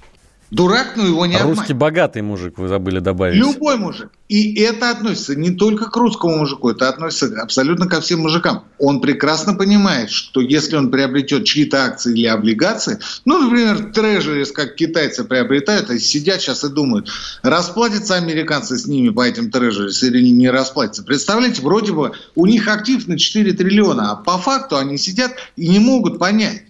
[0.50, 3.36] Дурак, но его не а Русский богатый мужик, вы забыли добавить.
[3.36, 4.10] Любой мужик.
[4.28, 8.64] И это относится не только к русскому мужику, это относится абсолютно ко всем мужикам.
[8.78, 14.74] Он прекрасно понимает, что если он приобретет чьи-то акции или облигации, ну, например, трежерис, как
[14.74, 17.10] китайцы приобретают, и сидят сейчас и думают,
[17.42, 21.04] расплатятся американцы с ними по этим трежерис или не расплатятся.
[21.04, 25.68] Представляете, вроде бы у них актив на 4 триллиона, а по факту они сидят и
[25.68, 26.62] не могут понять,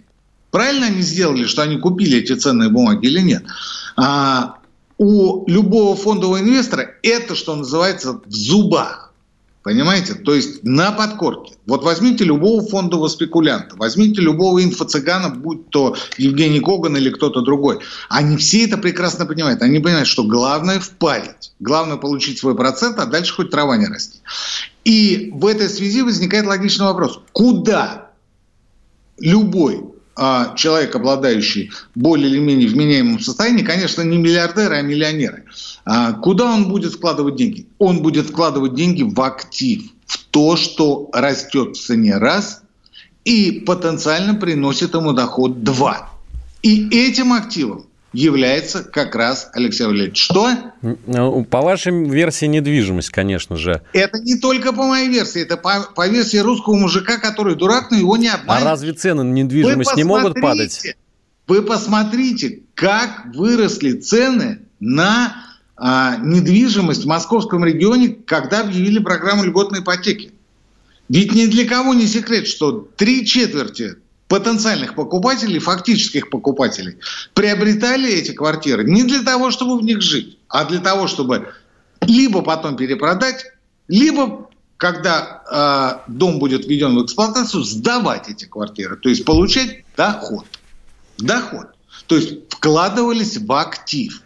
[0.51, 3.43] Правильно они сделали, что они купили эти ценные бумаги или нет?
[3.95, 4.55] А,
[4.97, 9.09] у любого фондового инвестора это, что называется, в зубах.
[9.61, 10.13] Понимаете?
[10.13, 11.53] То есть на подкорке.
[11.65, 17.79] Вот возьмите любого фондового спекулянта, возьмите любого инфо-цыгана, будь то Евгений Коган или кто-то другой.
[18.07, 19.61] Они все это прекрасно понимают.
[19.61, 21.51] Они понимают, что главное впарить.
[21.59, 24.19] Главное получить свой процент, а дальше хоть трава не расти.
[24.85, 27.19] И в этой связи возникает логичный вопрос.
[27.33, 28.11] Куда
[29.19, 29.83] любой
[30.21, 35.45] а, человек, обладающий более или менее вменяемым состоянием, конечно, не миллиардеры, а миллионеры.
[35.85, 37.67] А куда он будет вкладывать деньги?
[37.77, 42.63] Он будет вкладывать деньги в актив, в то, что растет в цене раз
[43.23, 46.09] и потенциально приносит ему доход два.
[46.63, 50.21] И этим активом является как раз Алексей Валерьевич.
[50.23, 50.49] Что?
[50.81, 53.81] Ну, по вашей версии недвижимость, конечно же.
[53.93, 57.97] Это не только по моей версии, это по, по версии русского мужика, который дурак, но
[57.97, 58.63] его не обманет.
[58.63, 60.95] А разве цены на недвижимость не могут падать?
[61.47, 65.35] Вы посмотрите, как выросли цены на
[65.75, 70.31] а, недвижимость в московском регионе, когда объявили программу льготной ипотеки.
[71.07, 73.95] Ведь ни для кого не секрет, что три четверти
[74.29, 76.97] потенциальных покупателей, фактических покупателей,
[77.33, 81.49] приобретали эти квартиры не для того, чтобы в них жить, а для того, чтобы
[82.01, 83.45] либо потом перепродать,
[83.87, 85.41] либо когда
[86.07, 90.45] э, дом будет введен в эксплуатацию, сдавать эти квартиры, то есть получать доход.
[91.17, 91.67] Доход.
[92.05, 94.21] То есть вкладывались в актив.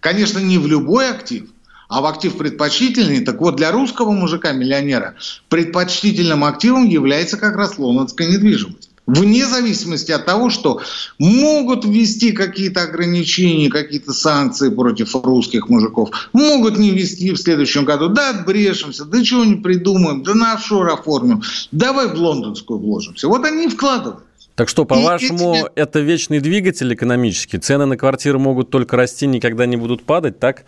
[0.00, 1.50] Конечно, не в любой актив,
[1.88, 3.20] а в актив предпочтительный.
[3.20, 5.14] Так вот, для русского мужика-миллионера
[5.50, 8.85] предпочтительным активом является как раз лондонская недвижимость.
[9.06, 10.80] Вне зависимости от того, что
[11.18, 18.08] могут ввести какие-то ограничения, какие-то санкции против русских мужиков, могут не ввести в следующем году.
[18.08, 23.28] Да, отбрешемся, да чего не придумаем, да на офшор оформим, давай в лондонскую вложимся.
[23.28, 24.24] Вот они вкладывают.
[24.56, 27.58] Так что, по-вашему, это вечный двигатель экономический?
[27.58, 30.64] Цены на квартиры могут только расти, никогда не будут падать, так?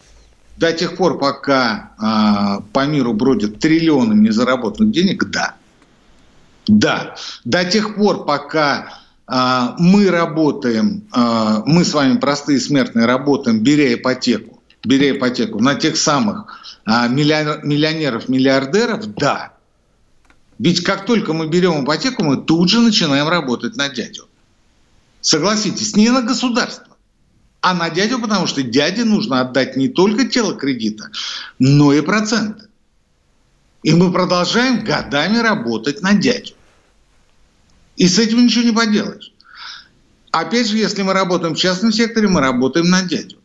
[0.58, 5.54] До тех пор, пока э, по миру бродят триллионы незаработанных денег, да.
[6.68, 13.60] Да, до тех пор, пока а, мы работаем, а, мы с вами простые смертные работаем,
[13.60, 19.54] беря ипотеку, беря ипотеку на тех самых а, миллионеров, миллиардеров, да.
[20.58, 24.28] Ведь как только мы берем ипотеку, мы тут же начинаем работать на дядю.
[25.22, 26.96] Согласитесь, не на государство,
[27.62, 31.10] а на дядю, потому что дяде нужно отдать не только тело кредита,
[31.58, 32.66] но и проценты.
[33.82, 36.54] И мы продолжаем годами работать на дядю.
[37.98, 39.32] И с этим ничего не поделаешь.
[40.30, 43.38] Опять же, если мы работаем в частном секторе, мы работаем на дядю.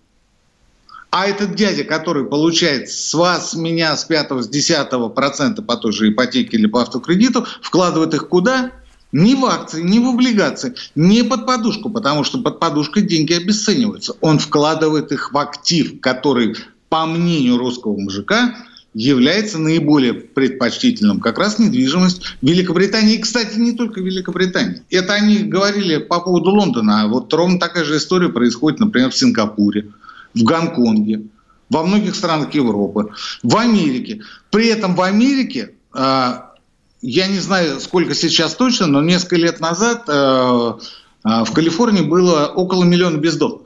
[1.09, 5.75] А этот дядя, который получает с вас, с меня, с 5, с 10 процента по
[5.75, 8.71] той же ипотеке или по автокредиту, вкладывает их куда?
[9.11, 14.15] Ни в акции, ни в облигации, ни под подушку, потому что под подушкой деньги обесцениваются.
[14.21, 16.55] Он вкладывает их в актив, который,
[16.89, 18.55] по мнению русского мужика,
[18.93, 23.15] является наиболее предпочтительным как раз недвижимость Великобритании.
[23.15, 24.83] И, кстати, не только Великобритании.
[24.89, 27.03] Это они говорили по поводу Лондона.
[27.03, 29.89] А вот ровно такая же история происходит, например, в Сингапуре,
[30.33, 31.23] в Гонконге,
[31.69, 33.09] во многих странах Европы,
[33.41, 34.21] в Америке.
[34.51, 36.53] При этом в Америке, а,
[37.01, 40.77] я не знаю, сколько сейчас точно, но несколько лет назад а,
[41.23, 43.62] а, в Калифорнии было около миллиона бездомных.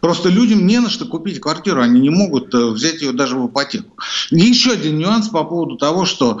[0.00, 3.48] Просто людям не на что купить квартиру, они не могут э, взять ее даже в
[3.48, 3.96] ипотеку.
[4.30, 6.40] Еще один нюанс по поводу того, что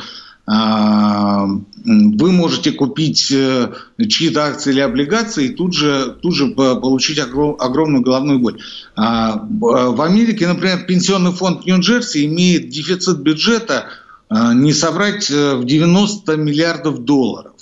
[0.50, 7.18] а, вы можете купить э, чьи-то акции или облигации и тут же, тут же получить
[7.18, 8.58] огромную головную боль.
[8.96, 13.88] А, в Америке, например, пенсионный фонд Нью-Джерси имеет дефицит бюджета
[14.30, 17.52] а, не собрать э, в 90 миллиардов долларов.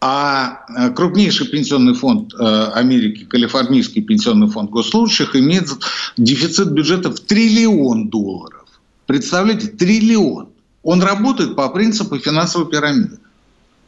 [0.00, 5.68] А крупнейший пенсионный фонд Америки, Калифорнийский пенсионный фонд госслужащих, имеет
[6.16, 8.66] дефицит бюджета в триллион долларов.
[9.06, 10.48] Представляете, триллион.
[10.82, 13.18] Он работает по принципу финансовой пирамиды.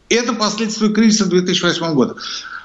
[0.09, 2.16] Это последствия кризиса 2008 года.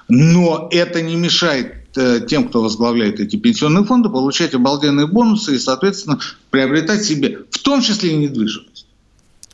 [0.08, 5.60] Но это не мешает э, тем, кто возглавляет эти пенсионные фонды, получать обалденные бонусы и,
[5.60, 8.86] соответственно, приобретать себе, в том числе и недвижимость.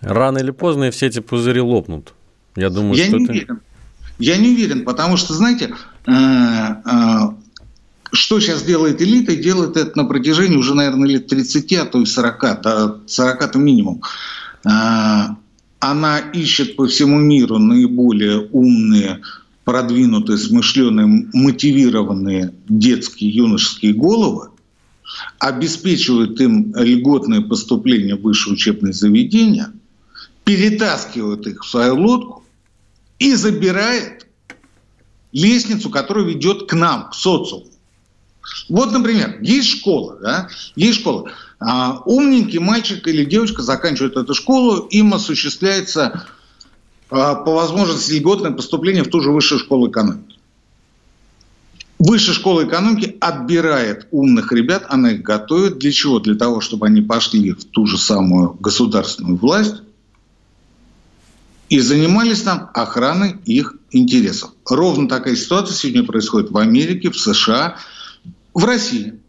[0.02, 2.14] Рано или поздно и все эти пузыри лопнут.
[2.56, 3.32] Я думаю, Я что не это...
[3.32, 3.60] уверен.
[4.20, 5.74] Я не уверен, потому что, знаете,
[6.06, 7.20] э, э,
[8.12, 12.06] что сейчас делает элита, делает это на протяжении уже, наверное, лет 30, а то и
[12.06, 14.02] 40, до 40 минимум.
[14.66, 15.38] А,
[15.80, 19.22] она ищет по всему миру наиболее умные,
[19.64, 24.50] продвинутые, смышленые, мотивированные детские, юношеские головы,
[25.40, 29.68] обеспечивает им льготное поступление в высшее учебное заведение,
[30.44, 32.44] перетаскивает их в свою лодку
[33.20, 34.26] и забирает
[35.32, 37.66] лестницу, которая ведет к нам, к социуму.
[38.68, 41.32] Вот, например, есть школа, да, есть школа.
[41.60, 46.26] А умненький мальчик или девочка заканчивает эту школу, им осуществляется
[47.10, 50.38] а, по возможности льготное поступление в ту же высшую школу экономики.
[52.00, 55.80] Высшая школа экономики отбирает умных ребят, она их готовит.
[55.80, 56.20] Для чего?
[56.20, 59.82] Для того, чтобы они пошли в ту же самую государственную власть
[61.70, 64.52] и занимались там охраной их интересов.
[64.68, 67.78] Ровно такая ситуация сегодня происходит в Америке, в США,
[68.54, 69.20] в России,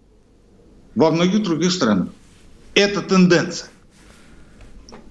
[0.94, 2.08] во многих других странах
[2.74, 3.69] это тенденция.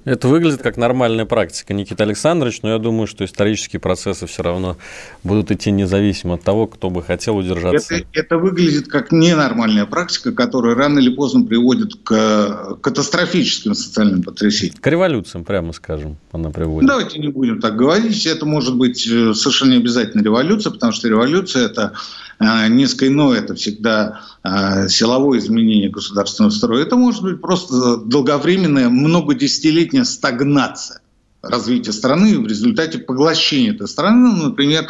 [0.06, 4.78] Это выглядит как нормальная практика, Никита Александрович, но я думаю, что исторические процессы все равно
[5.24, 7.96] будут идти независимо от того, кто бы хотел удержаться.
[7.96, 14.78] Это, это выглядит как ненормальная практика, которая рано или поздно приводит к катастрофическим социальным потрясениям.
[14.80, 16.88] К революциям, прямо скажем, она приводит.
[16.88, 18.26] Давайте не будем так говорить.
[18.26, 21.94] Это может быть э, совершенно не обязательно революция, потому что революция– это
[22.40, 26.84] э, несколько иное, это всегда э, силовое изменение государственного строя.
[26.84, 31.02] Это может быть просто долговременная, многодесятилетняя стагнация
[31.42, 34.90] развития страны в результате поглощения этой страны, ну, например,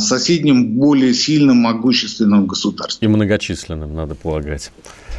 [0.00, 3.08] соседним более сильным, могущественным государством.
[3.08, 4.72] И многочисленным, надо полагать.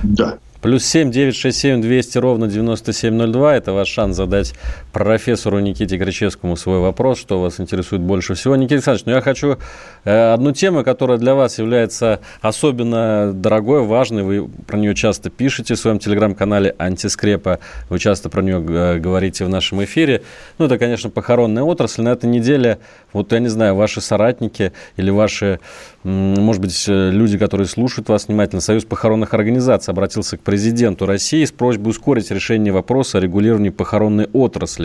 [0.04, 0.38] Да.
[0.62, 3.56] Плюс семь девять шесть семь двести ровно девяносто семь ноль два.
[3.56, 4.54] Это ваш шанс задать
[4.92, 8.56] профессору Никите Кричевскому свой вопрос, что вас интересует больше всего.
[8.56, 9.58] Никита Александрович, ну я хочу
[10.04, 14.24] э, одну тему, которая для вас является особенно дорогой, важной.
[14.24, 17.60] Вы про нее часто пишете в своем телеграм-канале «Антискрепа».
[17.90, 20.24] Вы часто про нее э, говорите в нашем эфире.
[20.58, 22.02] Ну, это, конечно, похоронная отрасль.
[22.02, 22.80] На этой неделе,
[23.14, 25.60] вот я не знаю, ваши соратники или ваши,
[26.04, 31.46] может быть, э, люди, которые слушают вас внимательно, Союз похоронных организаций обратился к президенту России
[31.46, 34.79] с просьбой ускорить решение вопроса о регулировании похоронной отрасли.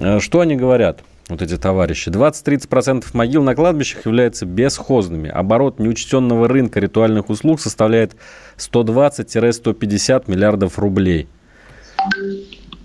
[0.00, 1.00] Э, что они говорят?
[1.28, 2.08] вот эти товарищи.
[2.08, 5.28] 20-30% могил на кладбищах являются бесхозными.
[5.28, 8.16] Оборот неучтенного рынка ритуальных услуг составляет
[8.56, 11.28] 120-150 миллиардов рублей.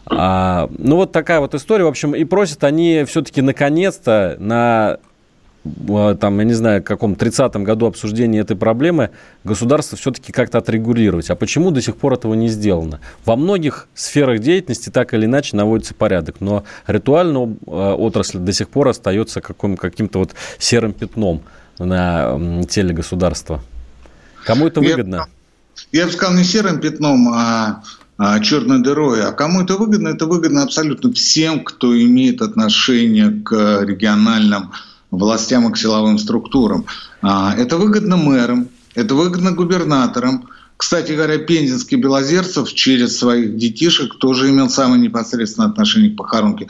[0.06, 1.86] А, ну, вот такая вот история.
[1.86, 4.98] В общем, и просят они все-таки наконец-то на
[5.64, 9.12] там, я не знаю, в каком 30-м году обсуждения этой проблемы
[9.44, 11.30] государство все-таки как-то отрегулировать.
[11.30, 13.00] А почему до сих пор этого не сделано?
[13.26, 18.70] Во многих сферах деятельности так или иначе наводится порядок, но ритуальная а, отрасль до сих
[18.70, 21.42] пор остается каким- каким-то вот серым пятном
[21.80, 23.64] на теле государства.
[24.46, 25.28] Кому это выгодно?
[25.92, 27.84] Я, я бы сказал, не серым пятном, а,
[28.18, 29.24] а черной дырой.
[29.24, 30.10] А кому это выгодно?
[30.10, 34.72] Это выгодно абсолютно всем, кто имеет отношение к региональным
[35.14, 36.86] властям и к силовым структурам.
[37.22, 40.50] А, это выгодно мэрам, это выгодно губернаторам.
[40.76, 46.68] Кстати говоря, Пензенский Белозерцев через своих детишек тоже имел самое непосредственное отношение к похоронке.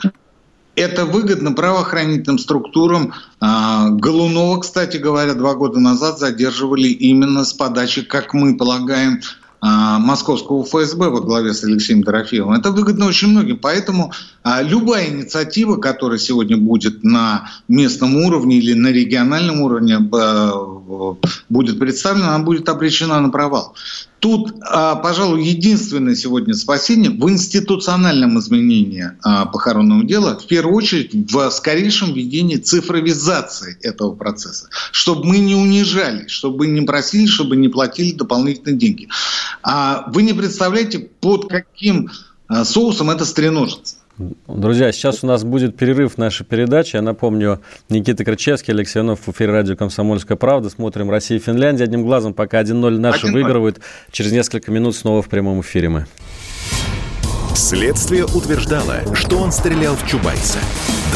[0.76, 3.14] Это выгодно правоохранительным структурам.
[3.40, 9.20] А, Голунова, кстати говоря, два года назад задерживали именно с подачи, как мы полагаем,
[9.66, 12.52] московского ФСБ во главе с Алексеем Дорофеевым.
[12.52, 13.58] Это выгодно очень многим.
[13.58, 14.12] Поэтому
[14.42, 19.98] а, любая инициатива, которая сегодня будет на местном уровне или на региональном уровне
[21.48, 23.74] будет представлена, она будет обречена на провал.
[24.24, 31.30] Тут, а, пожалуй, единственное сегодня спасение в институциональном изменении а, похоронного дела, в первую очередь
[31.30, 37.68] в скорейшем введении цифровизации этого процесса, чтобы мы не унижались, чтобы не просили, чтобы не
[37.68, 39.10] платили дополнительные деньги.
[39.62, 42.10] А вы не представляете, под каким
[42.62, 43.96] соусом это стреножится.
[44.18, 46.98] Друзья, сейчас у нас будет перерыв нашей передаче.
[46.98, 50.70] Я напомню, Никита Крычевский, Алексей Иванов в эфире радио «Комсомольская правда».
[50.70, 51.84] Смотрим Россия и Финляндия.
[51.84, 53.32] Одним глазом пока 1-0 наши 1-0.
[53.32, 53.80] выигрывают.
[54.12, 56.06] Через несколько минут снова в прямом эфире мы.
[57.56, 60.58] Следствие утверждало, что он стрелял в Чубайса.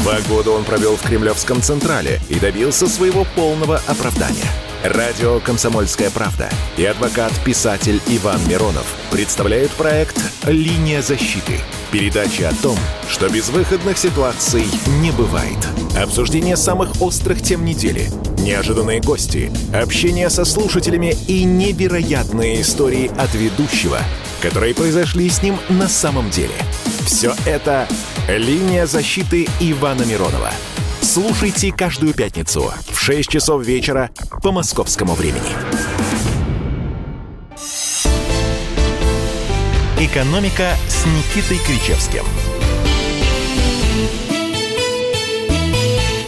[0.02, 4.46] Два года он провел в Кремлевском Централе и добился своего полного оправдания–
[4.84, 10.16] Радио «Комсомольская правда» и адвокат-писатель Иван Миронов представляют проект
[10.48, 11.60] «Линия защиты».
[11.92, 12.78] Передача о том,
[13.08, 14.64] что безвыходных ситуаций
[15.02, 15.58] не бывает.
[15.94, 23.98] Обсуждение самых острых тем недели, неожиданные гости, общение со слушателями и невероятные истории от ведущего,
[24.40, 26.54] которые произошли с ним на самом деле.
[27.04, 27.86] Все это
[28.28, 30.50] «Линия защиты» Ивана Миронова–
[31.00, 34.10] Слушайте каждую пятницу в 6 часов вечера
[34.42, 35.97] по московскому времени.
[40.00, 42.22] «Экономика» с Никитой Кричевским.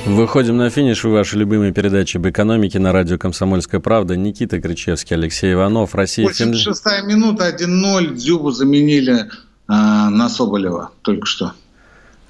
[0.07, 1.05] Выходим на финиш.
[1.05, 4.17] Вы ваши любимые передачи об экономике на радио «Комсомольская правда».
[4.17, 6.27] Никита Кричевский, Алексей Иванов, Россия.
[6.27, 8.15] 86-я минута, 1-0.
[8.15, 9.29] Дзюбу заменили э,
[9.69, 11.53] на Соболева только что.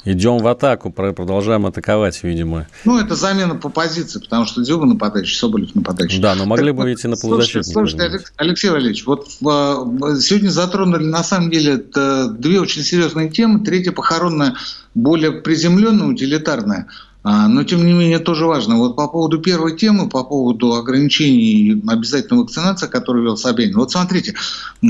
[0.04, 2.66] Идем в атаку, продолжаем атаковать, видимо.
[2.84, 6.20] Ну, это замена по позиции, потому что Дзюба нападающий, Соболев нападающий.
[6.20, 7.70] Да, но могли так, бы идти на полузащитника.
[7.70, 13.60] Слушайте, слушайте Алексей Валерьевич, вот сегодня затронули на самом деле две очень серьезные темы.
[13.64, 14.54] Третья похоронная,
[14.94, 16.86] более приземленная, утилитарная.
[17.22, 18.76] А, но, тем не менее, тоже важно.
[18.76, 23.76] Вот по поводу первой темы, по поводу ограничений обязательной вакцинации, которую вел Собянин.
[23.76, 24.34] Вот смотрите,
[24.82, 24.86] э,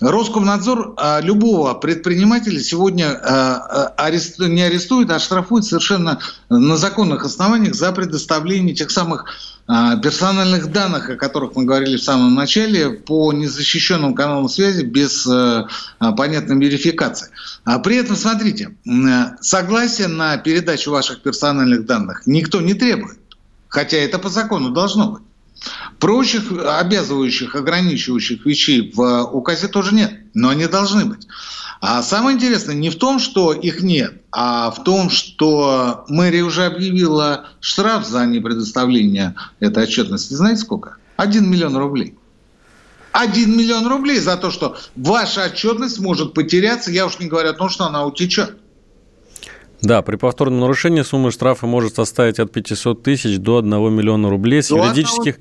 [0.00, 6.18] Роскомнадзор а, любого предпринимателя сегодня а, не арестует, а штрафует совершенно
[6.48, 9.26] на законных основаниях за предоставление тех самых
[10.02, 15.64] персональных данных, о которых мы говорили в самом начале, по незащищенным каналам связи без э,
[16.16, 17.30] понятной верификации.
[17.64, 18.74] А при этом, смотрите,
[19.40, 23.18] согласие на передачу ваших персональных данных никто не требует.
[23.68, 25.22] Хотя это по закону должно быть.
[25.98, 31.28] Прочих обязывающих, ограничивающих вещей в указе тоже нет, но они должны быть.
[31.80, 36.66] А самое интересное не в том, что их нет, а в том, что мэрия уже
[36.66, 40.34] объявила штраф за непредоставление этой отчетности.
[40.34, 40.96] Знаете сколько?
[41.16, 42.16] Один миллион рублей.
[43.12, 47.54] 1 миллион рублей за то, что ваша отчетность может потеряться, я уж не говорю о
[47.54, 48.56] том, что она утечет.
[49.82, 54.62] Да, при повторном нарушении сумма штрафа может составить от 500 тысяч до 1 миллиона рублей
[54.62, 55.38] с до юридических,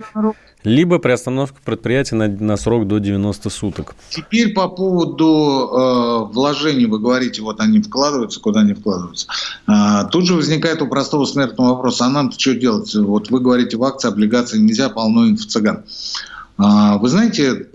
[0.64, 3.96] либо при остановке предприятия на, на срок до 90 суток.
[4.10, 9.28] Теперь по поводу э, вложений, вы говорите, вот они вкладываются, куда они вкладываются.
[9.68, 12.94] Э, тут же возникает у простого смертного вопрос, а нам-то что делать?
[12.94, 15.84] Вот вы говорите, в акции, облигации нельзя, полно инфо-цыган.
[16.58, 17.68] А, вы знаете,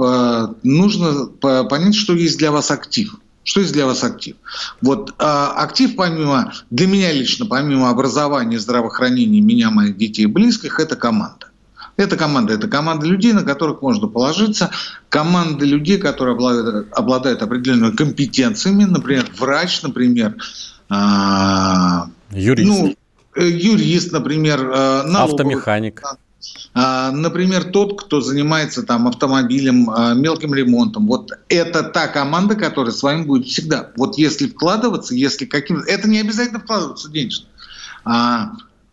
[0.63, 3.17] нужно понять, что есть для вас актив.
[3.43, 4.37] Что есть для вас актив?
[4.83, 10.81] Вот а, актив, помимо, для меня лично, помимо образования, здравоохранения меня, моих детей и близких,
[10.81, 11.47] это команда.
[11.97, 14.71] Это команда, это команда людей, на которых можно положиться,
[15.09, 20.35] команда людей, которые обладают, обладают определенными компетенциями, например, врач, например,
[20.89, 22.69] а, юрист.
[22.69, 22.95] Ну,
[23.37, 26.03] э, юрист, например, э, налоговый, автомеханик.
[26.75, 31.07] А, например, тот, кто занимается там автомобилем, а, мелким ремонтом.
[31.07, 33.93] Вот это та команда, которая с вами будет всегда.
[33.97, 35.79] Вот если вкладываться, если каким...
[35.79, 37.47] Это не обязательно вкладываться денежно.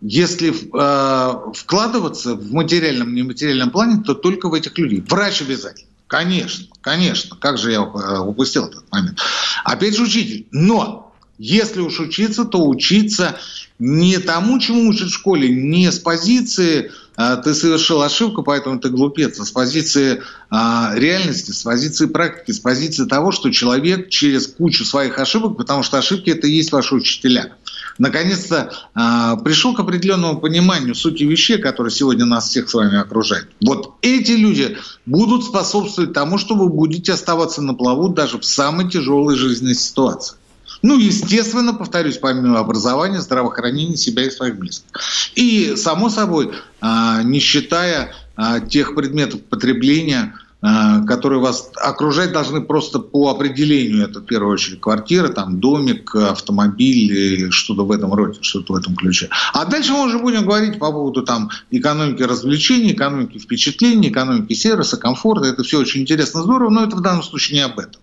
[0.01, 5.03] Если э, вкладываться в материальном, нематериальном плане, то только в этих людей.
[5.07, 5.89] Врач обязательно.
[6.07, 7.37] Конечно, конечно.
[7.39, 9.19] Как же я упустил этот момент.
[9.63, 10.45] Опять же учитель.
[10.51, 13.37] Но если уж учиться, то учиться
[13.79, 18.89] не тому, чему учат в школе, не с позиции а, ты совершил ошибку, поэтому ты
[18.89, 24.47] глупец, а с позиции а, реальности, с позиции практики, с позиции того, что человек через
[24.47, 27.53] кучу своих ошибок, потому что ошибки это и есть ваши учителя,
[27.97, 33.49] наконец-то а, пришел к определенному пониманию сути вещей, которые сегодня нас всех с вами окружают.
[33.61, 38.89] Вот эти люди будут способствовать тому, что вы будете оставаться на плаву даже в самой
[38.89, 40.35] тяжелой жизненной ситуации.
[40.81, 44.89] Ну, естественно, повторюсь, помимо образования, здравоохранения себя и своих близких.
[45.35, 52.99] И, само собой, а, не считая а, тех предметов потребления, которые вас окружать должны просто
[52.99, 54.05] по определению.
[54.05, 58.95] Это в первую очередь квартира, там домик, автомобиль что-то в этом роде, что-то в этом
[58.95, 59.29] ключе.
[59.53, 64.97] А дальше мы уже будем говорить по поводу там экономики развлечений, экономики впечатлений, экономики сервиса,
[64.97, 65.47] комфорта.
[65.47, 67.99] Это все очень интересно, здорово, но это в данном случае не об этом.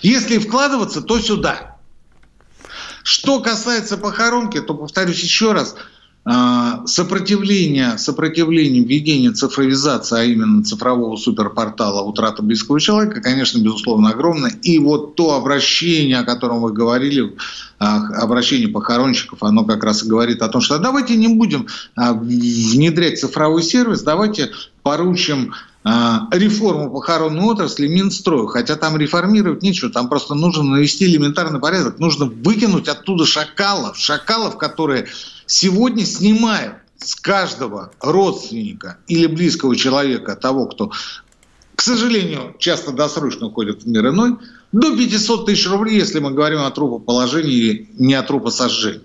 [0.00, 1.78] Если вкладываться, то сюда.
[3.02, 5.74] Что касается похоронки, то повторюсь еще раз,
[6.86, 14.50] сопротивление, сопротивление введения цифровизации, а именно цифрового суперпортала «Утрата близкого человека», конечно, безусловно, огромное.
[14.62, 17.34] И вот то обращение, о котором вы говорили,
[17.78, 22.12] а, обращение похоронщиков, оно как раз и говорит о том, что давайте не будем а,
[22.12, 24.50] внедрять цифровой сервис, давайте
[24.82, 25.54] поручим
[25.84, 32.00] а, реформу похоронной отрасли Минстрою, хотя там реформировать нечего, там просто нужно навести элементарный порядок,
[32.00, 35.06] нужно выкинуть оттуда шакалов, шакалов, которые
[35.48, 40.92] сегодня снимают с каждого родственника или близкого человека, того, кто,
[41.74, 44.36] к сожалению, часто досрочно уходит в мир иной,
[44.72, 49.02] до 500 тысяч рублей, если мы говорим о трупоположении или не о трупосожжении.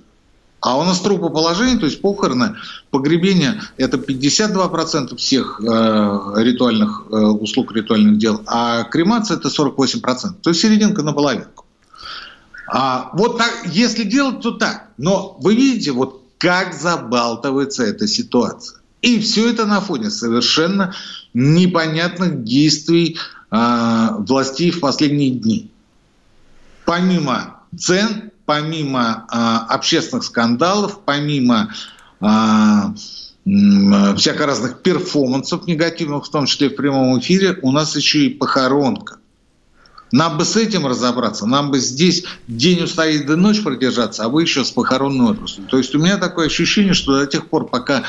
[0.60, 2.56] А у нас трупоположение, то есть похороны,
[2.90, 5.64] погребение– это 52% всех э,
[6.38, 10.36] ритуальных э, услуг, ритуальных дел, а кремация– это 48%.
[10.42, 11.66] То есть серединка на половинку.
[12.68, 14.88] А, вот так, если делать, то так.
[14.98, 18.80] Но вы видите, вот как забалтывается эта ситуация.
[19.02, 20.94] И все это на фоне совершенно
[21.34, 23.18] непонятных действий
[23.50, 25.72] э, властей в последние дни.
[26.84, 31.74] Помимо цен, помимо а, общественных скандалов, помимо
[32.20, 32.94] а,
[33.46, 39.20] всяко разных перформансов негативных, в том числе в прямом эфире, у нас еще и похоронка.
[40.14, 44.44] Нам бы с этим разобраться, нам бы здесь день устоять до ночь продержаться, а вы
[44.44, 45.66] еще с похоронной отраслью.
[45.68, 48.04] То есть у меня такое ощущение, что до тех пор, пока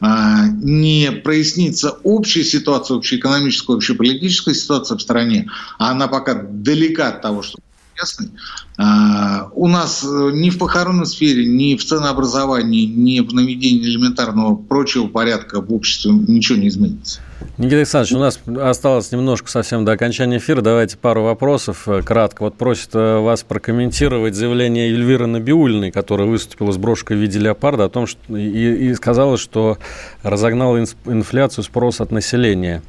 [0.00, 7.22] а, не прояснится общая ситуация, общеэкономическая, общеполитическая ситуация в стране, а она пока далека от
[7.22, 7.58] того, что
[8.00, 8.30] ясный.
[8.76, 14.54] А, у нас э, ни в похоронной сфере, ни в ценообразовании, ни в наведении элементарного
[14.54, 17.20] прочего порядка в обществе ничего не изменится.
[17.56, 18.40] Никита Александрович, у нас
[18.70, 20.60] осталось немножко совсем до окончания эфира.
[20.60, 22.42] Давайте пару вопросов э, кратко.
[22.42, 27.86] Вот просит э, вас прокомментировать заявление Эльвиры Набиульной, которая выступила с брошкой в виде леопарда
[27.86, 29.78] о том, что и, и сказала, что
[30.22, 32.82] разогнала инфляцию спрос от населения.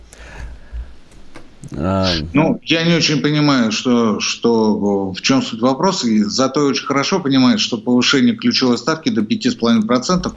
[1.75, 6.07] А, ну, я не очень понимаю, что, что, в чем суть вопроса.
[6.29, 10.33] Зато очень хорошо понимаю, что повышение ключевой ставки до 5,5%,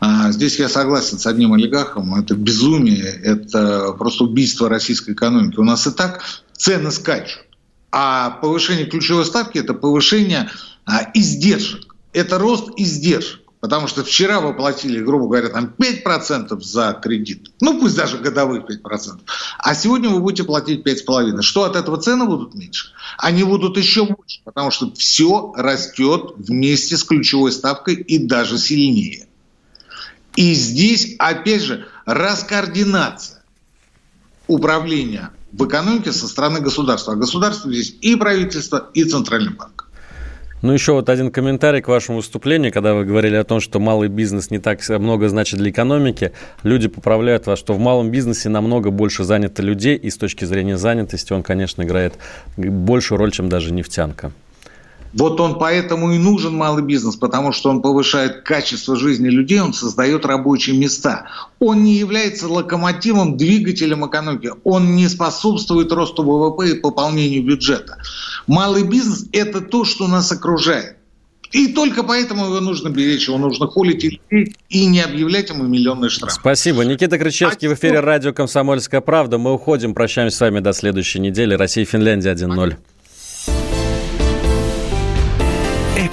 [0.00, 5.58] а, здесь я согласен с одним олигархом, это безумие, это просто убийство российской экономики.
[5.58, 7.44] У нас и так цены скачут.
[7.92, 10.50] А повышение ключевой ставки– это повышение
[10.86, 11.94] а, издержек.
[12.12, 13.40] Это рост издержек.
[13.60, 17.52] Потому что вчера вы платили, грубо говоря, там 5% за кредит.
[17.60, 19.20] Ну, пусть даже годовых 5%.
[19.58, 21.42] А сегодня вы будете платить 5,5%.
[21.42, 22.92] Что от этого цены будут меньше?
[23.18, 29.28] Они будут еще больше, потому что все растет вместе с ключевой ставкой и даже сильнее.
[30.36, 33.42] И здесь, опять же, раскоординация
[34.46, 37.12] управления в экономике со стороны государства.
[37.12, 39.89] А государство здесь и правительство, и центральный банк.
[40.62, 44.08] Ну, еще вот один комментарий к вашему выступлению, когда вы говорили о том, что малый
[44.08, 46.32] бизнес не так много значит для экономики.
[46.62, 50.76] Люди поправляют вас, что в малом бизнесе намного больше занято людей, и с точки зрения
[50.76, 52.14] занятости он, конечно, играет
[52.58, 54.32] большую роль, чем даже нефтянка.
[55.12, 59.72] Вот он поэтому и нужен малый бизнес, потому что он повышает качество жизни людей, он
[59.72, 61.26] создает рабочие места.
[61.58, 64.52] Он не является локомотивом, двигателем экономики.
[64.64, 67.98] Он не способствует росту ВВП и пополнению бюджета.
[68.46, 70.96] Малый бизнес– это то, что нас окружает.
[71.52, 74.20] И только поэтому его нужно беречь, его нужно холить
[74.68, 76.36] и не объявлять ему миллионные штрафы.
[76.38, 76.84] Спасибо.
[76.84, 79.36] Никита Крычевский а в эфире радио «Комсомольская правда».
[79.36, 81.54] Мы уходим, прощаемся с вами до следующей недели.
[81.54, 82.76] Россия и Финляндия 1-0.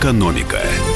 [0.08, 0.87] Экономика.